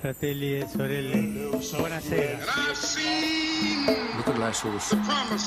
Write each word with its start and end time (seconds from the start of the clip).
fratelli 0.00 0.60
e 0.60 0.66
sorelle, 0.66 1.16
buonasera. 1.76 2.38
Luterilaisuus 4.16 4.92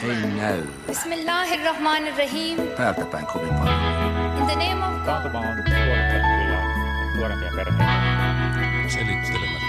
ei 0.03 0.31
näy 0.37 0.63
Bismillahirrahmanirrahim. 0.87 2.57
täältä 2.77 3.05
päin 3.05 3.25
kovin 3.25 3.53
paljon. 3.53 4.37
In 4.37 4.45
the 4.45 4.55
name 4.55 4.85
of 4.85 4.93
God. 4.93 5.05
Taantuma 5.05 5.39
on 5.39 5.45
tuonut 5.45 5.65
kyllä 5.65 7.15
nuorempia 7.17 7.51
perheitä. 7.55 8.89
Selittelemättä 8.89 9.63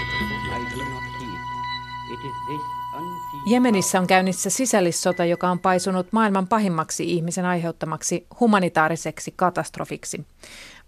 Jemenissä 3.45 3.99
on 3.99 4.07
käynnissä 4.07 4.49
sisällissota, 4.49 5.25
joka 5.25 5.49
on 5.49 5.59
paisunut 5.59 6.07
maailman 6.11 6.47
pahimmaksi 6.47 7.11
ihmisen 7.11 7.45
aiheuttamaksi 7.45 8.27
humanitaariseksi 8.39 9.33
katastrofiksi. 9.35 10.25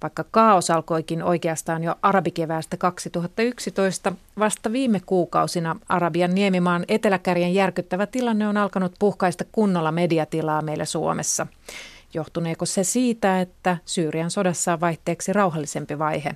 Vaikka 0.01 0.25
kaos 0.31 0.71
alkoikin 0.71 1.23
oikeastaan 1.23 1.83
jo 1.83 1.95
arabikeväästä 2.01 2.77
2011, 2.77 4.13
vasta 4.39 4.71
viime 4.71 5.01
kuukausina 5.05 5.75
Arabian 5.89 6.35
niemimaan 6.35 6.85
eteläkärjen 6.87 7.53
järkyttävä 7.53 8.05
tilanne 8.05 8.47
on 8.47 8.57
alkanut 8.57 8.93
puhkaista 8.99 9.45
kunnolla 9.51 9.91
mediatilaa 9.91 10.61
meillä 10.61 10.85
Suomessa. 10.85 11.47
Johtuneeko 12.13 12.65
se 12.65 12.83
siitä, 12.83 13.41
että 13.41 13.77
Syyrian 13.85 14.31
sodassa 14.31 14.73
on 14.73 14.79
vaihteeksi 14.79 15.33
rauhallisempi 15.33 15.99
vaihe? 15.99 16.35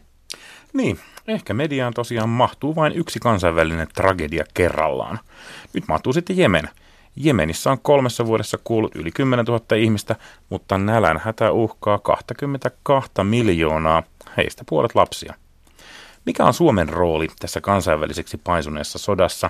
Niin, 0.74 1.00
ehkä 1.28 1.54
mediaan 1.54 1.94
tosiaan 1.94 2.30
mahtuu 2.30 2.76
vain 2.76 2.94
yksi 2.94 3.20
kansainvälinen 3.20 3.88
tragedia 3.96 4.44
kerrallaan. 4.54 5.20
Nyt 5.74 5.84
mahtuu 5.88 6.14
sitten 6.14 6.38
Jemen. 6.38 6.70
Jemenissä 7.16 7.72
on 7.72 7.80
kolmessa 7.82 8.26
vuodessa 8.26 8.58
kuullut 8.64 8.96
yli 8.96 9.12
10 9.12 9.46
000 9.46 9.76
ihmistä, 9.76 10.16
mutta 10.50 10.78
nälän 10.78 11.22
hätä 11.24 11.52
uhkaa 11.52 12.00
22 12.00 13.12
miljoonaa, 13.24 14.04
heistä 14.38 14.64
puolet 14.70 14.96
lapsia. 14.96 15.34
Mikä 16.26 16.46
on 16.46 16.54
Suomen 16.54 16.90
rooli 16.90 17.28
tässä 17.40 17.62
kansainväliseksi 17.62 18.38
paisuneessa 18.38 19.00
sodassa? 19.00 19.50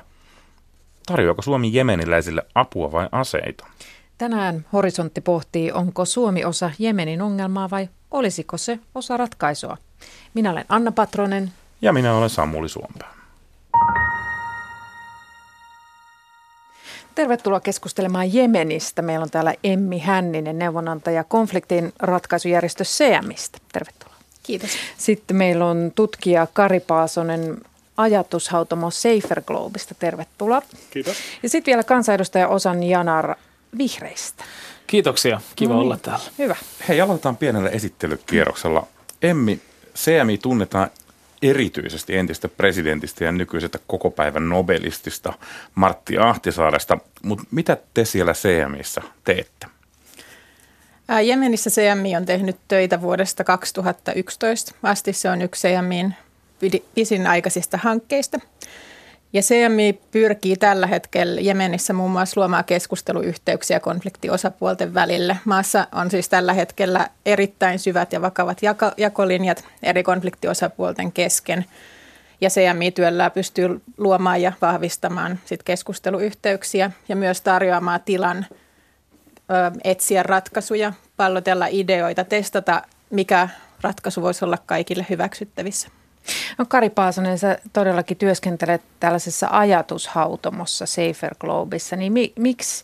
Tarjoako 1.05 1.41
Suomi 1.41 1.73
jemeniläisille 1.73 2.43
apua 2.55 2.91
vai 2.91 3.07
aseita? 3.11 3.67
Tänään 4.17 4.65
Horisontti 4.73 5.21
pohtii, 5.21 5.71
onko 5.71 6.05
Suomi 6.05 6.45
osa 6.45 6.71
Jemenin 6.79 7.21
ongelmaa 7.21 7.69
vai 7.69 7.89
olisiko 8.11 8.57
se 8.57 8.79
osa 8.95 9.17
ratkaisua. 9.17 9.77
Minä 10.33 10.51
olen 10.51 10.65
Anna 10.69 10.91
Patronen. 10.91 11.51
Ja 11.81 11.93
minä 11.93 12.15
olen 12.15 12.29
Samuli 12.29 12.69
Suompää. 12.69 13.20
Tervetuloa 17.21 17.59
keskustelemaan 17.59 18.33
Jemenistä. 18.33 19.01
Meillä 19.01 19.23
on 19.23 19.29
täällä 19.29 19.53
Emmi 19.63 19.99
Hänninen, 19.99 20.59
neuvonantaja 20.59 21.23
konfliktin 21.23 21.93
ratkaisujärjestö 21.99 22.83
CMistä. 22.83 23.57
Tervetuloa. 23.73 24.15
Kiitos. 24.43 24.69
Sitten 24.97 25.37
meillä 25.37 25.65
on 25.65 25.91
tutkija 25.95 26.47
Kari 26.53 26.79
Paasonen 26.79 27.57
ajatushautomo 27.97 28.91
Safer 28.91 29.41
Globista. 29.41 29.95
Tervetuloa. 29.95 30.61
Kiitos. 30.91 31.17
Ja 31.43 31.49
sitten 31.49 31.71
vielä 31.71 31.83
kansanedustaja 31.83 32.47
Osan 32.47 32.83
Janar 32.83 33.35
Vihreistä. 33.77 34.43
Kiitoksia. 34.87 35.41
Kiva 35.55 35.73
No 35.73 35.79
niin. 35.79 35.85
olla 35.85 35.97
täällä. 35.97 36.25
Hyvä. 36.37 36.55
Hei, 36.87 37.01
aloitetaan 37.01 37.37
pienellä 37.37 37.69
esittelykierroksella. 37.69 38.87
Emmi, 39.21 39.59
CMI 39.95 40.37
tunnetaan 40.37 40.89
erityisesti 41.41 42.17
entistä 42.17 42.47
presidentistä 42.47 43.23
ja 43.23 43.31
nykyisestä 43.31 43.79
koko 43.87 44.11
päivän 44.11 44.49
nobelistista 44.49 45.33
Martti 45.75 46.17
Ahtisaaresta, 46.17 46.97
mutta 47.23 47.43
mitä 47.51 47.77
te 47.93 48.05
siellä 48.05 48.33
CMIssä 48.33 49.01
teette? 49.23 49.67
Jemenissä 51.23 51.69
CMI 51.69 52.15
on 52.15 52.25
tehnyt 52.25 52.57
töitä 52.67 53.01
vuodesta 53.01 53.43
2011 53.43 54.75
asti. 54.83 55.13
Se 55.13 55.29
on 55.29 55.41
yksi 55.41 55.67
CMIin 55.67 56.15
pisin 56.95 57.27
aikaisista 57.27 57.77
hankkeista. 57.77 58.39
Ja 59.33 59.41
CMI 59.41 59.99
pyrkii 60.11 60.55
tällä 60.55 60.87
hetkellä 60.87 61.41
Jemenissä 61.41 61.93
muun 61.93 62.11
muassa 62.11 62.41
luomaan 62.41 62.65
keskusteluyhteyksiä 62.65 63.79
konfliktiosapuolten 63.79 64.93
välille. 64.93 65.37
Maassa 65.45 65.87
on 65.91 66.11
siis 66.11 66.29
tällä 66.29 66.53
hetkellä 66.53 67.07
erittäin 67.25 67.79
syvät 67.79 68.13
ja 68.13 68.21
vakavat 68.21 68.63
jako- 68.63 68.91
jakolinjat 68.97 69.65
eri 69.83 70.03
konfliktiosapuolten 70.03 71.11
kesken. 71.11 71.65
Ja 72.41 72.49
CMI-työllä 72.49 73.29
pystyy 73.29 73.81
luomaan 73.97 74.41
ja 74.41 74.51
vahvistamaan 74.61 75.39
sit 75.45 75.63
keskusteluyhteyksiä 75.63 76.91
ja 77.09 77.15
myös 77.15 77.41
tarjoamaan 77.41 78.01
tilan 78.05 78.45
ö, 78.49 79.79
etsiä 79.83 80.23
ratkaisuja, 80.23 80.93
pallotella 81.17 81.67
ideoita, 81.69 82.23
testata, 82.23 82.81
mikä 83.09 83.49
ratkaisu 83.81 84.21
voisi 84.21 84.45
olla 84.45 84.57
kaikille 84.65 85.05
hyväksyttävissä. 85.09 86.00
No 86.57 86.65
Kari 86.65 86.89
Paasonen, 86.89 87.39
sä 87.39 87.57
todellakin 87.73 88.17
työskentelet 88.17 88.81
tällaisessa 88.99 89.47
ajatushautomossa 89.51 90.85
Safer 90.85 91.35
Globissa, 91.39 91.95
niin 91.95 92.13
mi- 92.13 92.33
miksi, 92.39 92.83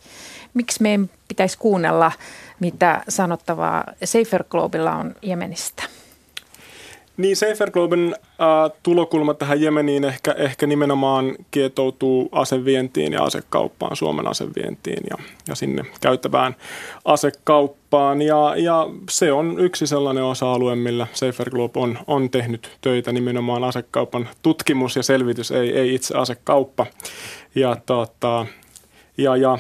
miksi 0.54 0.82
meidän 0.82 1.10
pitäisi 1.28 1.58
kuunnella, 1.58 2.12
mitä 2.60 3.04
sanottavaa 3.10 3.84
Safer 4.04 4.44
Globilla 4.50 4.96
on 4.96 5.16
Jemenistä? 5.22 5.84
Niin 7.18 7.36
Safer 7.36 7.72
Globen 7.72 8.16
äh, 8.22 8.80
tulokulma 8.84 9.34
tähän 9.34 9.62
Jemeniin 9.62 10.04
ehkä, 10.04 10.32
ehkä 10.32 10.68
nimenomaan 10.68 11.36
kietoutuu 11.52 12.30
asevientiin 12.32 13.14
ja 13.14 13.24
asekauppaan, 13.24 13.96
Suomen 13.96 14.28
asevientiin 14.28 15.04
ja, 15.10 15.18
ja 15.48 15.56
sinne 15.56 15.84
käyttävään 16.02 16.56
asekauppaan. 17.06 18.22
Ja, 18.22 18.54
ja 18.58 18.90
se 19.10 19.32
on 19.32 19.60
yksi 19.60 19.88
sellainen 19.88 20.24
osa-alue, 20.24 20.76
millä 20.76 21.08
Safer 21.14 21.50
Globe 21.50 21.80
on, 21.80 22.00
on 22.08 22.30
tehnyt 22.30 22.78
töitä 22.82 23.12
nimenomaan 23.12 23.64
asekaupan 23.64 24.30
tutkimus 24.42 24.96
ja 24.96 25.04
selvitys, 25.04 25.52
ei, 25.52 25.78
ei 25.78 25.96
itse 25.96 26.18
asekauppa. 26.18 26.86
Ja, 27.56 27.78
tota, 27.86 28.46
ja, 29.18 29.36
ja 29.36 29.58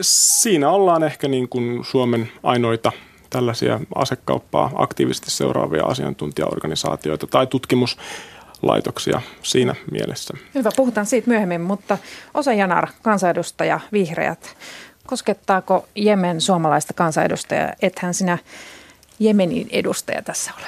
siinä 0.00 0.70
ollaan 0.70 1.02
ehkä 1.02 1.28
niin 1.28 1.48
kuin 1.48 1.84
Suomen 1.84 2.28
ainoita 2.42 2.92
tällaisia 3.34 3.80
asekauppaa 3.94 4.70
aktiivisesti 4.74 5.30
seuraavia 5.30 5.84
asiantuntijaorganisaatioita 5.84 7.26
tai 7.26 7.46
tutkimuslaitoksia 7.46 9.20
siinä 9.42 9.74
mielessä. 9.90 10.34
Hyvä, 10.54 10.70
puhutaan 10.76 11.06
siitä 11.06 11.28
myöhemmin, 11.30 11.60
mutta 11.60 11.98
Osa 12.34 12.52
Janar, 12.52 12.88
kansanedustaja, 13.02 13.80
vihreät. 13.92 14.56
Koskettaako 15.06 15.88
Jemen 15.94 16.40
suomalaista 16.40 16.92
kansanedustajaa? 16.92 17.72
Ethän 17.82 18.14
sinä 18.14 18.38
Jemenin 19.18 19.68
edustaja 19.70 20.22
tässä 20.22 20.52
ole. 20.58 20.66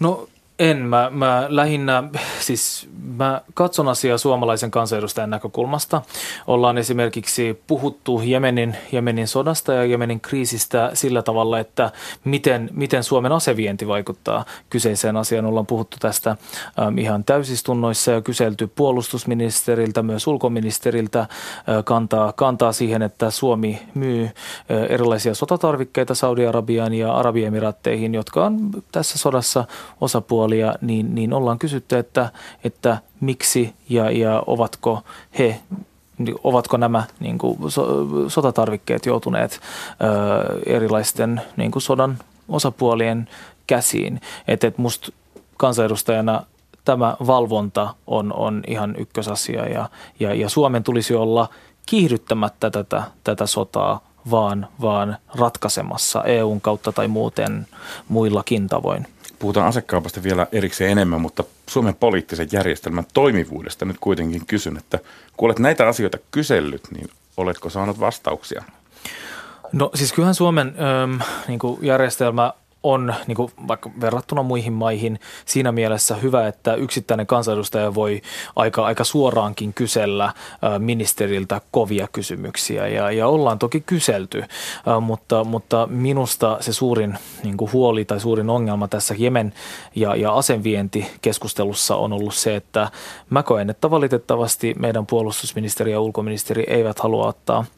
No 0.00 0.28
en. 0.58 0.76
Mä, 0.76 1.10
mä 1.10 1.46
lähinnä, 1.48 2.04
siis 2.40 2.88
mä 3.16 3.40
katson 3.54 3.88
asiaa 3.88 4.18
suomalaisen 4.18 4.70
kansanedustajan 4.70 5.30
näkökulmasta. 5.30 6.02
Ollaan 6.46 6.78
esimerkiksi 6.78 7.62
puhuttu 7.66 8.20
Jemenin, 8.24 8.76
Jemenin 8.92 9.28
sodasta 9.28 9.72
ja 9.72 9.84
Jemenin 9.84 10.20
kriisistä 10.20 10.90
sillä 10.94 11.22
tavalla, 11.22 11.58
että 11.58 11.92
miten, 12.24 12.70
miten 12.72 13.04
Suomen 13.04 13.32
asevienti 13.32 13.88
vaikuttaa 13.88 14.44
kyseiseen 14.70 15.16
asiaan. 15.16 15.46
Ollaan 15.46 15.66
puhuttu 15.66 15.96
tästä 16.00 16.36
äm, 16.86 16.98
ihan 16.98 17.24
täysistunnoissa 17.24 18.10
ja 18.10 18.22
kyselty 18.22 18.66
puolustusministeriltä, 18.66 20.02
myös 20.02 20.26
ulkoministeriltä 20.26 21.20
äh, 21.20 21.28
kantaa, 21.84 22.32
kantaa 22.32 22.72
siihen, 22.72 23.02
että 23.02 23.30
Suomi 23.30 23.82
myy 23.94 24.24
äh, 24.24 24.32
erilaisia 24.88 25.34
sotatarvikkeita 25.34 26.14
Saudi-Arabiaan 26.14 26.94
ja 26.94 27.14
Arabiemiraatteihin, 27.14 28.14
jotka 28.14 28.44
on 28.44 28.70
tässä 28.92 29.18
sodassa 29.18 29.64
osapuolia, 30.44 30.74
niin, 30.80 31.14
niin 31.14 31.32
ollaan 31.32 31.58
kysytty, 31.58 31.98
että, 31.98 32.30
että 32.64 32.98
miksi 33.20 33.74
ja, 33.88 34.10
ja 34.10 34.42
ovatko 34.46 35.02
he 35.38 35.60
ovatko 36.44 36.76
nämä 36.76 37.04
niin 37.20 37.38
kuin, 37.38 37.58
so, 37.68 38.06
sotatarvikkeet 38.28 39.06
joutuneet 39.06 39.52
ö, 39.52 40.60
erilaisten 40.66 41.40
niin 41.56 41.70
kuin 41.70 41.82
sodan 41.82 42.18
osapuolien 42.48 43.28
käsiin. 43.66 44.20
Että 44.48 44.66
et 44.66 44.78
musta 44.78 45.12
kansanedustajana 45.56 46.42
tämä 46.84 47.16
valvonta 47.26 47.94
on, 48.06 48.32
on 48.32 48.62
ihan 48.66 48.94
ykkösasia 48.98 49.68
ja, 49.68 49.88
ja, 50.20 50.34
ja 50.34 50.48
Suomen 50.48 50.82
tulisi 50.82 51.14
olla 51.14 51.48
kiihdyttämättä 51.86 52.70
tätä, 52.70 53.02
tätä 53.24 53.46
sotaa, 53.46 54.00
vaan, 54.30 54.66
vaan 54.80 55.16
ratkaisemassa 55.38 56.22
EUn 56.24 56.60
kautta 56.60 56.92
tai 56.92 57.08
muuten 57.08 57.66
muillakin 58.08 58.68
tavoin. 58.68 59.06
Puhutaan 59.44 59.68
asekaupasta 59.68 60.22
vielä 60.22 60.46
erikseen 60.52 60.90
enemmän, 60.90 61.20
mutta 61.20 61.44
Suomen 61.66 61.94
poliittisen 61.94 62.48
järjestelmän 62.52 63.04
toimivuudesta 63.14 63.84
nyt 63.84 63.96
kuitenkin 64.00 64.46
kysyn, 64.46 64.76
että 64.76 64.98
kun 65.36 65.46
olet 65.46 65.58
näitä 65.58 65.88
asioita 65.88 66.18
kysellyt, 66.30 66.82
niin 66.90 67.10
oletko 67.36 67.70
saanut 67.70 68.00
vastauksia? 68.00 68.64
No 69.72 69.90
siis 69.94 70.12
kyllähän 70.12 70.34
Suomen 70.34 70.66
äm, 71.02 71.18
niin 71.48 71.58
järjestelmä 71.82 72.52
on 72.84 73.14
niin 73.26 73.36
kuin 73.36 73.52
vaikka 73.68 73.90
verrattuna 74.00 74.42
muihin 74.42 74.72
maihin 74.72 75.20
siinä 75.44 75.72
mielessä 75.72 76.14
hyvä, 76.14 76.48
että 76.48 76.74
yksittäinen 76.74 77.26
kansanedustaja 77.26 77.94
voi 77.94 78.22
aika, 78.56 78.84
aika 78.84 79.04
suoraankin 79.04 79.74
kysellä 79.74 80.32
ministeriltä 80.78 81.60
kovia 81.70 82.08
kysymyksiä. 82.12 82.88
Ja, 82.88 83.10
ja 83.10 83.28
ollaan 83.28 83.58
toki 83.58 83.80
kyselty, 83.80 84.44
mutta, 85.00 85.44
mutta 85.44 85.86
minusta 85.90 86.56
se 86.60 86.72
suurin 86.72 87.18
niin 87.42 87.56
kuin 87.56 87.72
huoli 87.72 88.04
tai 88.04 88.20
suurin 88.20 88.50
ongelma 88.50 88.88
tässä 88.88 89.14
Jemen 89.18 89.54
ja, 89.94 90.16
ja 90.16 90.34
asenvientikeskustelussa 90.34 91.96
on 91.96 92.12
ollut 92.12 92.34
se, 92.34 92.56
että 92.56 92.90
mä 93.30 93.42
koen, 93.42 93.70
että 93.70 93.90
valitettavasti 93.90 94.74
meidän 94.78 95.06
puolustusministeri 95.06 95.92
ja 95.92 96.00
ulkoministeri 96.00 96.64
eivät 96.68 96.98
halua 96.98 97.26
ottaa– 97.26 97.64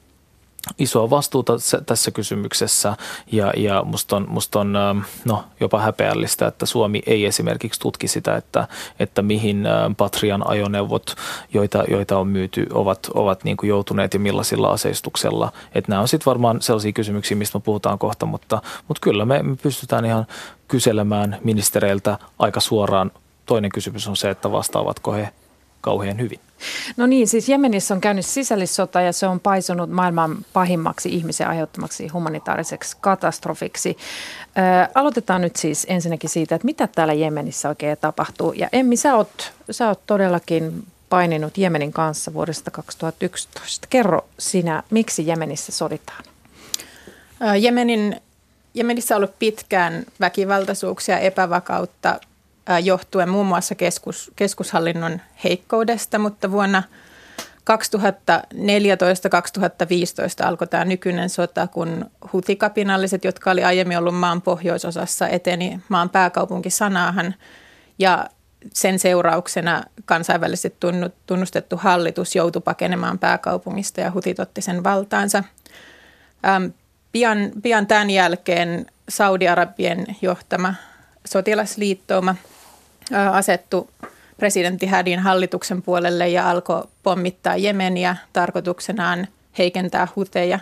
isoa 0.79 1.11
vastuuta 1.11 1.53
tässä 1.87 2.11
kysymyksessä 2.11 2.97
ja, 3.33 3.53
ja 3.57 3.83
musta 3.85 4.17
on, 4.17 4.27
musta 4.29 4.61
on 4.61 4.77
ähm, 4.77 4.99
no, 5.25 5.45
jopa 5.61 5.81
häpeällistä, 5.81 6.47
että 6.47 6.67
Suomi 6.67 7.03
ei 7.07 7.27
esimerkiksi 7.27 7.81
tutki 7.81 8.09
sitä, 8.09 8.37
että, 8.37 8.69
että 9.01 9.23
mihin 9.23 9.67
ähm, 9.67 9.93
Patrian 9.97 10.51
ajoneuvot, 10.51 11.17
joita, 11.55 11.85
joita 11.89 12.19
on 12.19 12.29
myyty, 12.29 12.67
ovat, 12.73 13.07
ovat 13.15 13.45
niin 13.45 13.57
kuin 13.57 13.69
joutuneet 13.69 14.15
ja 14.15 14.21
millaisilla 14.21 14.69
aseistuksella. 14.69 15.53
Että 15.75 15.93
nämä 15.93 16.03
on 16.03 16.09
sitten 16.09 16.27
varmaan 16.27 16.63
sellaisia 16.63 16.93
kysymyksiä, 16.93 17.37
mistä 17.37 17.59
me 17.59 17.63
puhutaan 17.63 17.99
kohta, 17.99 18.27
mutta, 18.27 18.63
mutta 18.89 19.01
kyllä 19.01 19.25
me, 19.25 19.43
me 19.43 19.57
pystytään 19.57 20.05
ihan 20.05 20.27
kyselemään 20.69 21.39
ministereiltä 21.45 22.19
aika 22.39 22.61
suoraan. 22.61 23.11
Toinen 23.47 23.71
kysymys 23.71 24.09
on 24.09 24.17
se, 24.17 24.31
että 24.31 24.53
vastaavatko 24.53 25.13
he 25.13 25.33
kauhean 25.81 26.19
hyvin. 26.19 26.41
No 26.97 27.07
niin, 27.07 27.29
siis 27.29 27.49
Jemenissä 27.49 27.95
on 27.95 28.01
käynnissä 28.01 28.33
sisällissota 28.33 29.01
ja 29.01 29.13
se 29.13 29.27
on 29.27 29.41
paisunut 29.41 29.91
maailman 29.91 30.37
pahimmaksi 30.53 31.09
ihmisen 31.15 31.49
aiheuttamaksi 31.49 32.09
humanitaariseksi 32.09 32.97
katastrofiksi. 33.01 33.97
Ö, 34.59 34.91
aloitetaan 34.95 35.41
nyt 35.41 35.57
siis 35.57 35.87
ensinnäkin 35.89 36.31
siitä, 36.31 36.55
että 36.55 36.67
mitä 36.67 36.87
täällä 36.87 37.13
Jemenissä 37.13 37.69
oikein 37.69 37.99
tapahtuu. 38.01 38.53
Ja 38.53 38.69
Emmi, 38.73 38.97
sä 38.97 39.17
oot, 39.17 39.53
sä 39.71 39.89
oot 39.89 40.01
todellakin 40.07 40.87
paininut 41.09 41.59
Jemenin 41.59 41.93
kanssa 41.93 42.33
vuodesta 42.33 42.71
2011. 42.71 43.87
Kerro 43.91 44.29
sinä, 44.39 44.83
miksi 44.91 45.27
Jemenissä 45.27 45.73
soditaan? 45.73 46.25
Jemenin, 47.61 48.21
Jemenissä 48.75 49.15
on 49.15 49.17
ollut 49.17 49.39
pitkään 49.39 50.05
väkivaltaisuuksia, 50.21 51.19
epävakautta 51.19 52.21
johtuen 52.83 53.29
muun 53.29 53.47
muassa 53.47 53.75
keskus, 53.75 54.33
keskushallinnon 54.37 55.21
heikkoudesta, 55.45 56.19
mutta 56.19 56.51
vuonna 56.51 56.83
2014-2015 57.71 57.75
alkoi 60.47 60.69
tämä 60.69 60.85
nykyinen 60.85 61.31
sota, 61.31 61.67
kun 61.67 62.11
hutikapinalliset, 62.33 63.25
jotka 63.25 63.51
oli 63.51 63.65
aiemmin 63.65 63.99
ollut 63.99 64.19
maan 64.19 64.43
pohjoisosassa, 64.43 65.29
eteni 65.29 65.81
maan 65.89 66.11
pääkaupunki 66.11 66.71
Sanaahan 66.71 67.35
ja 67.99 68.27
sen 68.75 68.99
seurauksena 68.99 69.83
kansainvälisesti 70.05 70.77
tunnustettu 71.27 71.77
hallitus 71.77 72.37
joutui 72.37 72.63
pakenemaan 72.63 73.19
pääkaupungista 73.19 74.01
ja 74.01 74.11
hutit 74.11 74.41
otti 74.41 74.61
sen 74.61 74.85
valtaansa. 74.85 75.45
pian, 77.13 77.51
pian 77.63 77.87
tämän 77.87 78.11
jälkeen 78.11 78.87
Saudi-Arabien 79.09 80.07
johtama 80.23 80.75
sotilasliittouma– 81.25 82.35
asettu 83.33 83.91
presidentti 84.37 84.87
Hadin 84.87 85.19
hallituksen 85.19 85.83
puolelle 85.83 86.29
ja 86.29 86.51
alkoi 86.51 86.89
pommittaa 87.03 87.57
Jemeniä 87.57 88.17
tarkoituksenaan 88.33 89.29
heikentää 89.59 90.09
huteja, 90.17 90.59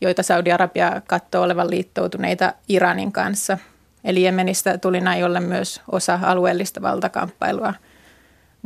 joita 0.00 0.22
Saudi-Arabia 0.22 1.02
katsoo 1.06 1.42
olevan 1.42 1.70
liittoutuneita 1.70 2.52
Iranin 2.68 3.12
kanssa. 3.12 3.58
Eli 4.04 4.22
Jemenistä 4.22 4.78
tuli 4.78 5.00
näin 5.00 5.24
ollen 5.24 5.42
myös 5.42 5.80
osa 5.92 6.18
alueellista 6.22 6.82
valtakamppailua, 6.82 7.74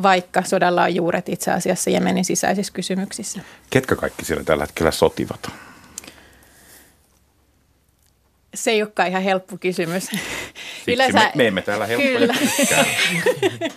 vaikka 0.03 0.43
sodalla 0.43 0.83
on 0.83 0.95
juuret 0.95 1.29
itse 1.29 1.51
asiassa 1.51 1.91
Jemenin 1.91 2.25
sisäisissä 2.25 2.73
kysymyksissä. 2.73 3.41
Ketkä 3.71 3.97
kaikki 3.97 4.25
siellä 4.25 4.45
tällä 4.45 4.65
hetkellä 4.65 4.91
sotivat? 4.91 5.51
Se 8.55 8.71
ei 8.71 8.83
olekaan 8.83 9.09
ihan 9.09 9.23
helppo 9.23 9.57
kysymys. 9.57 10.09
Yleensä, 10.87 11.19
me, 11.19 11.33
me 11.35 11.47
emme 11.47 11.63
täällä 11.63 11.87
helppoja 11.87 12.19
Kyllä. 12.19 12.35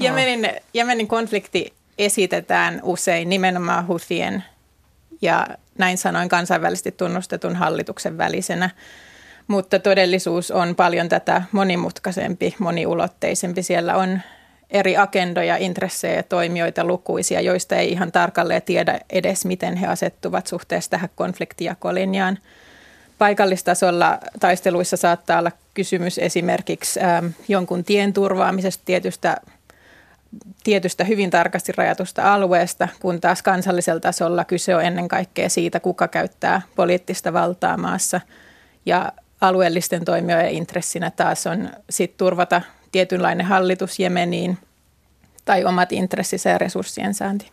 Jemenin, 0.00 0.50
Jemenin 0.74 1.08
konflikti 1.08 1.72
esitetään 1.98 2.80
usein 2.82 3.28
nimenomaan 3.28 3.86
Huthien 3.86 4.44
ja 5.22 5.46
näin 5.78 5.98
sanoin 5.98 6.28
kansainvälisesti 6.28 6.92
tunnustetun 6.92 7.56
hallituksen 7.56 8.18
välisenä. 8.18 8.70
Mutta 9.46 9.78
todellisuus 9.78 10.50
on 10.50 10.74
paljon 10.74 11.08
tätä 11.08 11.42
monimutkaisempi, 11.52 12.54
moniulotteisempi. 12.58 13.62
Siellä 13.62 13.96
on 13.96 14.20
eri 14.70 14.96
agendoja, 14.96 15.56
intressejä 15.56 16.14
ja 16.14 16.22
toimijoita 16.22 16.84
lukuisia, 16.84 17.40
joista 17.40 17.76
ei 17.76 17.92
ihan 17.92 18.12
tarkalleen 18.12 18.62
tiedä 18.62 19.00
edes, 19.10 19.44
miten 19.44 19.76
he 19.76 19.86
asettuvat 19.86 20.46
suhteessa 20.46 20.90
tähän 20.90 21.10
konfliktijakolinjaan– 21.14 22.38
paikallistasolla 23.18 24.18
taisteluissa 24.40 24.96
saattaa 24.96 25.38
olla 25.38 25.52
kysymys 25.74 26.18
esimerkiksi 26.18 27.00
ähm, 27.00 27.26
jonkun 27.48 27.84
tien 27.84 28.12
turvaamisesta 28.12 28.82
tietystä, 28.84 29.36
tietystä 30.64 31.04
hyvin 31.04 31.30
tarkasti 31.30 31.72
rajatusta 31.76 32.34
alueesta, 32.34 32.88
kun 33.00 33.20
taas 33.20 33.42
kansallisella 33.42 34.00
tasolla 34.00 34.44
kyse 34.44 34.76
on 34.76 34.84
ennen 34.84 35.08
kaikkea 35.08 35.48
siitä, 35.48 35.80
kuka 35.80 36.08
käyttää 36.08 36.62
poliittista 36.76 37.32
valtaa 37.32 37.76
maassa. 37.76 38.20
Ja 38.86 39.12
alueellisten 39.40 40.04
toimijoiden 40.04 40.50
intressinä 40.50 41.10
taas 41.10 41.46
on 41.46 41.70
sit 41.90 42.16
turvata 42.16 42.62
tietynlainen 42.92 43.46
hallitus 43.46 43.98
Jemeniin 43.98 44.58
tai 45.44 45.64
omat 45.64 45.92
intressinsä 45.92 46.50
ja 46.50 46.58
resurssien 46.58 47.14
saanti. 47.14 47.50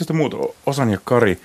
Mitä 0.00 0.12
muut, 0.12 0.34
Osan 0.66 0.90
ja 0.90 0.98
Kari, 1.04 1.40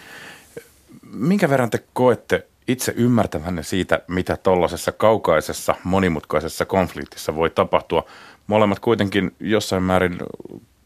minkä 1.14 1.50
verran 1.50 1.70
te 1.70 1.84
koette 1.94 2.49
itse 2.70 2.94
ymmärtävänne 2.96 3.64
siitä, 3.64 4.02
mitä 4.08 4.38
tuollaisessa 4.38 4.92
kaukaisessa, 4.92 5.76
monimutkaisessa 5.84 6.66
konfliktissa 6.66 7.36
voi 7.36 7.50
tapahtua. 7.50 8.06
Molemmat 8.48 8.80
kuitenkin 8.80 9.36
jossain 9.40 9.84
määrin 9.84 10.18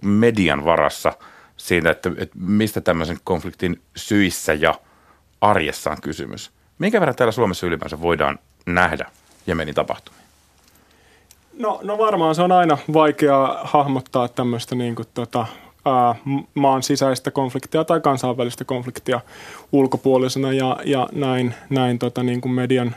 median 0.03 0.65
varassa 0.65 1.13
siitä, 1.57 1.91
että, 1.91 2.11
että 2.17 2.37
mistä 2.39 2.81
tämmöisen 2.81 3.17
konfliktin 3.23 3.81
syissä 3.95 4.53
ja 4.53 4.75
arjessa 5.41 5.91
on 5.91 6.01
kysymys. 6.01 6.51
Minkä 6.79 6.99
verran 6.99 7.15
täällä 7.15 7.31
Suomessa 7.31 7.67
ylipäänsä 7.67 8.01
voidaan 8.01 8.39
nähdä 8.65 9.05
Jemenin 9.47 9.75
tapahtumia? 9.75 10.21
No, 11.59 11.79
no 11.83 11.97
varmaan 11.97 12.35
se 12.35 12.41
on 12.41 12.51
aina 12.51 12.77
vaikea 12.93 13.59
hahmottaa 13.63 14.27
tämmöistä 14.27 14.75
niin 14.75 14.95
kuin, 14.95 15.07
tota, 15.13 15.45
ää, 15.85 16.15
maan 16.53 16.83
sisäistä 16.83 17.31
konfliktia 17.31 17.83
tai 17.83 18.01
kansainvälistä 18.01 18.65
konfliktia 18.65 19.19
ulkopuolisena 19.71 20.53
ja, 20.53 20.77
ja 20.85 21.09
näin, 21.11 21.53
näin 21.69 21.99
tota, 21.99 22.23
niin 22.23 22.41
kuin 22.41 22.51
median 22.51 22.95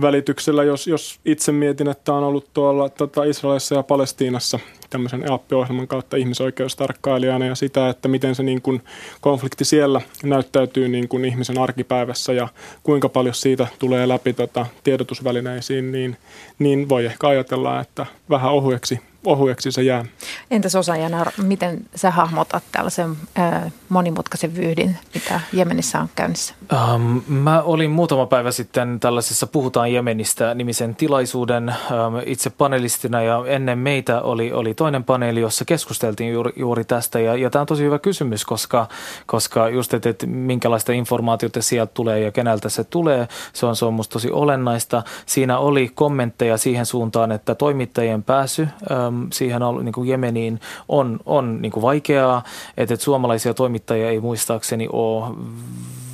välityksellä, 0.00 0.64
jos, 0.64 0.86
jos 0.86 1.20
itse 1.24 1.52
mietin, 1.52 1.88
että 1.88 2.12
on 2.12 2.24
ollut 2.24 2.46
tuolla 2.54 2.88
tota 2.88 3.24
Israelissa 3.24 3.74
ja 3.74 3.82
Palestiinassa 3.82 4.58
tämmöisen 4.90 5.22
EAP-ohjelman 5.30 5.88
kautta 5.88 6.16
ihmisoikeustarkkailijana 6.16 7.46
ja 7.46 7.54
sitä, 7.54 7.88
että 7.88 8.08
miten 8.08 8.34
se 8.34 8.42
niin 8.42 8.62
kuin 8.62 8.82
konflikti 9.20 9.64
siellä 9.64 10.00
näyttäytyy 10.24 10.88
niin 10.88 11.08
kuin 11.08 11.24
ihmisen 11.24 11.58
arkipäivässä 11.58 12.32
ja 12.32 12.48
kuinka 12.82 13.08
paljon 13.08 13.34
siitä 13.34 13.66
tulee 13.78 14.08
läpi 14.08 14.32
tota 14.32 14.66
tiedotusvälineisiin, 14.84 15.92
niin, 15.92 16.16
niin 16.58 16.88
voi 16.88 17.06
ehkä 17.06 17.28
ajatella, 17.28 17.80
että 17.80 18.06
vähän 18.30 18.52
ohueksi 18.52 19.00
ohueksi 19.24 19.72
se 19.72 19.82
jää. 19.82 20.04
Entäs 20.50 20.74
osaajana, 20.74 21.26
miten 21.42 21.80
sä 21.94 22.10
hahmotat 22.10 22.62
tällaisen 22.72 23.16
äh, 23.38 23.72
monimutkaisen 23.88 24.56
vyyhdin, 24.56 24.96
mitä 25.14 25.40
Jemenissä 25.52 26.00
on 26.00 26.08
käynnissä? 26.14 26.54
Um, 26.94 27.22
mä 27.28 27.62
olin 27.62 27.90
muutama 27.90 28.26
päivä 28.26 28.52
sitten 28.52 29.00
tällaisessa 29.00 29.46
Puhutaan 29.46 29.92
Jemenistä 29.92 30.54
nimisen 30.54 30.94
tilaisuuden 30.94 31.68
um, 31.68 32.22
itse 32.26 32.50
panelistina 32.50 33.22
ja 33.22 33.44
ennen 33.46 33.78
meitä 33.78 34.20
oli, 34.20 34.52
oli 34.52 34.74
toinen 34.74 35.04
paneeli, 35.04 35.40
jossa 35.40 35.64
keskusteltiin 35.64 36.32
juuri, 36.32 36.52
juuri 36.56 36.84
tästä 36.84 37.20
ja, 37.20 37.36
ja 37.36 37.50
tämä 37.50 37.60
on 37.60 37.66
tosi 37.66 37.84
hyvä 37.84 37.98
kysymys, 37.98 38.44
koska, 38.44 38.88
koska 39.26 39.68
just, 39.68 39.94
että, 39.94 40.08
että 40.08 40.26
minkälaista 40.26 40.92
informaatiota 40.92 41.62
sieltä 41.62 41.92
tulee 41.94 42.20
ja 42.20 42.32
keneltä 42.32 42.68
se 42.68 42.84
tulee, 42.84 43.28
se 43.52 43.66
on, 43.66 43.76
se 43.76 43.84
on 43.84 43.94
musta 43.94 44.12
tosi 44.12 44.30
olennaista. 44.30 45.02
Siinä 45.26 45.58
oli 45.58 45.90
kommentteja 45.94 46.56
siihen 46.56 46.86
suuntaan, 46.86 47.32
että 47.32 47.54
toimittajien 47.54 48.22
pääsy 48.22 48.68
um, 48.90 49.11
siihen 49.32 49.62
on, 49.62 49.84
niin 49.84 49.92
kuin 49.92 50.08
Jemeniin 50.08 50.60
on, 50.88 51.20
on 51.26 51.62
niin 51.62 51.72
kuin 51.72 51.82
vaikeaa, 51.82 52.42
että, 52.76 52.94
että 52.94 53.04
suomalaisia 53.04 53.54
toimittajia 53.54 54.10
ei 54.10 54.20
muistaakseni 54.20 54.88
ole 54.92 55.34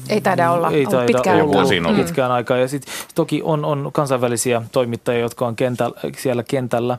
ei 0.09 0.21
taida 0.21 0.51
olla, 0.51 0.71
ei 0.71 0.87
taida 0.87 1.07
pitkään, 1.07 1.43
olla 1.43 1.59
ollut. 1.59 1.97
pitkään 1.97 2.31
aikaa. 2.31 2.57
Ja 2.57 2.69
sitten 2.69 2.95
toki 3.15 3.43
on, 3.45 3.65
on 3.65 3.91
kansainvälisiä 3.93 4.63
toimittajia, 4.73 5.21
jotka 5.21 5.47
on 5.47 5.57
kentällä, 5.57 6.01
siellä 6.17 6.43
kentällä. 6.43 6.99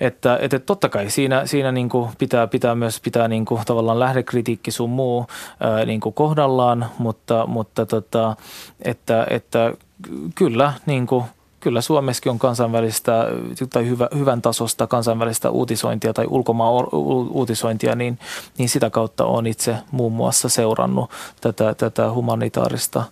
Että, 0.00 0.38
että 0.42 0.58
totta 0.58 0.88
kai 0.88 1.10
siinä, 1.10 1.46
siinä 1.46 1.72
niin 1.72 1.88
kuin 1.88 2.10
pitää, 2.18 2.46
pitää 2.46 2.74
myös 2.74 3.00
pitää 3.00 3.28
niin 3.28 3.44
kuin 3.44 3.62
tavallaan 3.66 4.00
lähdekritiikki 4.00 4.70
sun 4.70 4.90
muu 4.90 5.26
ää, 5.60 5.84
niin 5.84 6.00
kuin 6.00 6.12
kohdallaan, 6.12 6.86
mutta, 6.98 7.46
mutta 7.46 7.86
tota, 7.86 8.36
että, 8.82 9.26
että 9.30 9.72
kyllä 10.34 10.72
niin 10.86 11.06
kuin 11.06 11.24
kyllä 11.60 11.80
Suomessakin 11.80 12.30
on 12.30 12.38
kansainvälistä 12.38 13.26
tai 13.70 13.86
hyvä, 13.86 14.08
hyvän 14.14 14.42
tasosta 14.42 14.86
kansainvälistä 14.86 15.50
uutisointia 15.50 16.12
tai 16.12 16.26
ulkomaan 16.28 16.72
uutisointia, 17.30 17.94
niin, 17.94 18.18
niin 18.58 18.68
sitä 18.68 18.90
kautta 18.90 19.24
on 19.24 19.46
itse 19.46 19.76
muun 19.90 20.12
muassa 20.12 20.48
seurannut 20.48 21.10
tätä, 21.40 21.74
tätä 21.74 22.12
humanitaarista 22.12 23.04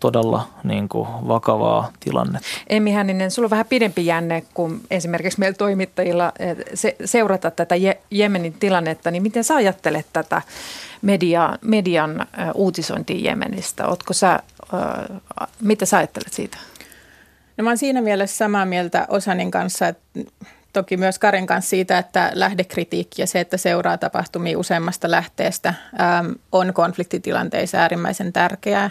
todella 0.00 0.48
niin 0.64 0.88
kuin 0.88 1.08
vakavaa 1.28 1.90
tilannetta. 2.00 2.48
Emmi 2.66 2.92
Hänninen, 2.92 3.30
sulla 3.30 3.46
on 3.46 3.50
vähän 3.50 3.66
pidempi 3.66 4.06
jänne 4.06 4.42
kuin 4.54 4.80
esimerkiksi 4.90 5.40
meillä 5.40 5.56
toimittajilla 5.56 6.32
se, 6.74 6.96
seurata 7.04 7.50
tätä 7.50 7.74
Jemenin 8.10 8.52
tilannetta, 8.52 9.10
niin 9.10 9.22
miten 9.22 9.44
sä 9.44 9.54
ajattelet 9.54 10.06
tätä 10.12 10.42
media, 11.02 11.58
median 11.62 12.26
uutisointia 12.54 13.30
Jemenistä? 13.30 13.88
Ootko 13.88 14.12
sä, 14.12 14.40
mitä 15.60 15.86
sä 15.86 15.98
ajattelet 15.98 16.32
siitä? 16.32 16.58
No 17.60 17.64
mä 17.64 17.70
oon 17.70 17.78
siinä 17.78 18.00
mielessä 18.00 18.36
samaa 18.36 18.66
mieltä 18.66 19.06
Osanin 19.08 19.50
kanssa, 19.50 19.88
että 19.88 20.02
toki 20.72 20.96
myös 20.96 21.18
Karin 21.18 21.46
kanssa 21.46 21.68
siitä, 21.70 21.98
että 21.98 22.30
lähdekritiikki 22.34 23.22
ja 23.22 23.26
se, 23.26 23.40
että 23.40 23.56
seuraa 23.56 23.98
tapahtumia 23.98 24.58
useammasta 24.58 25.10
lähteestä, 25.10 25.74
äm, 26.18 26.34
on 26.52 26.74
konfliktitilanteissa 26.74 27.78
äärimmäisen 27.78 28.32
tärkeää. 28.32 28.90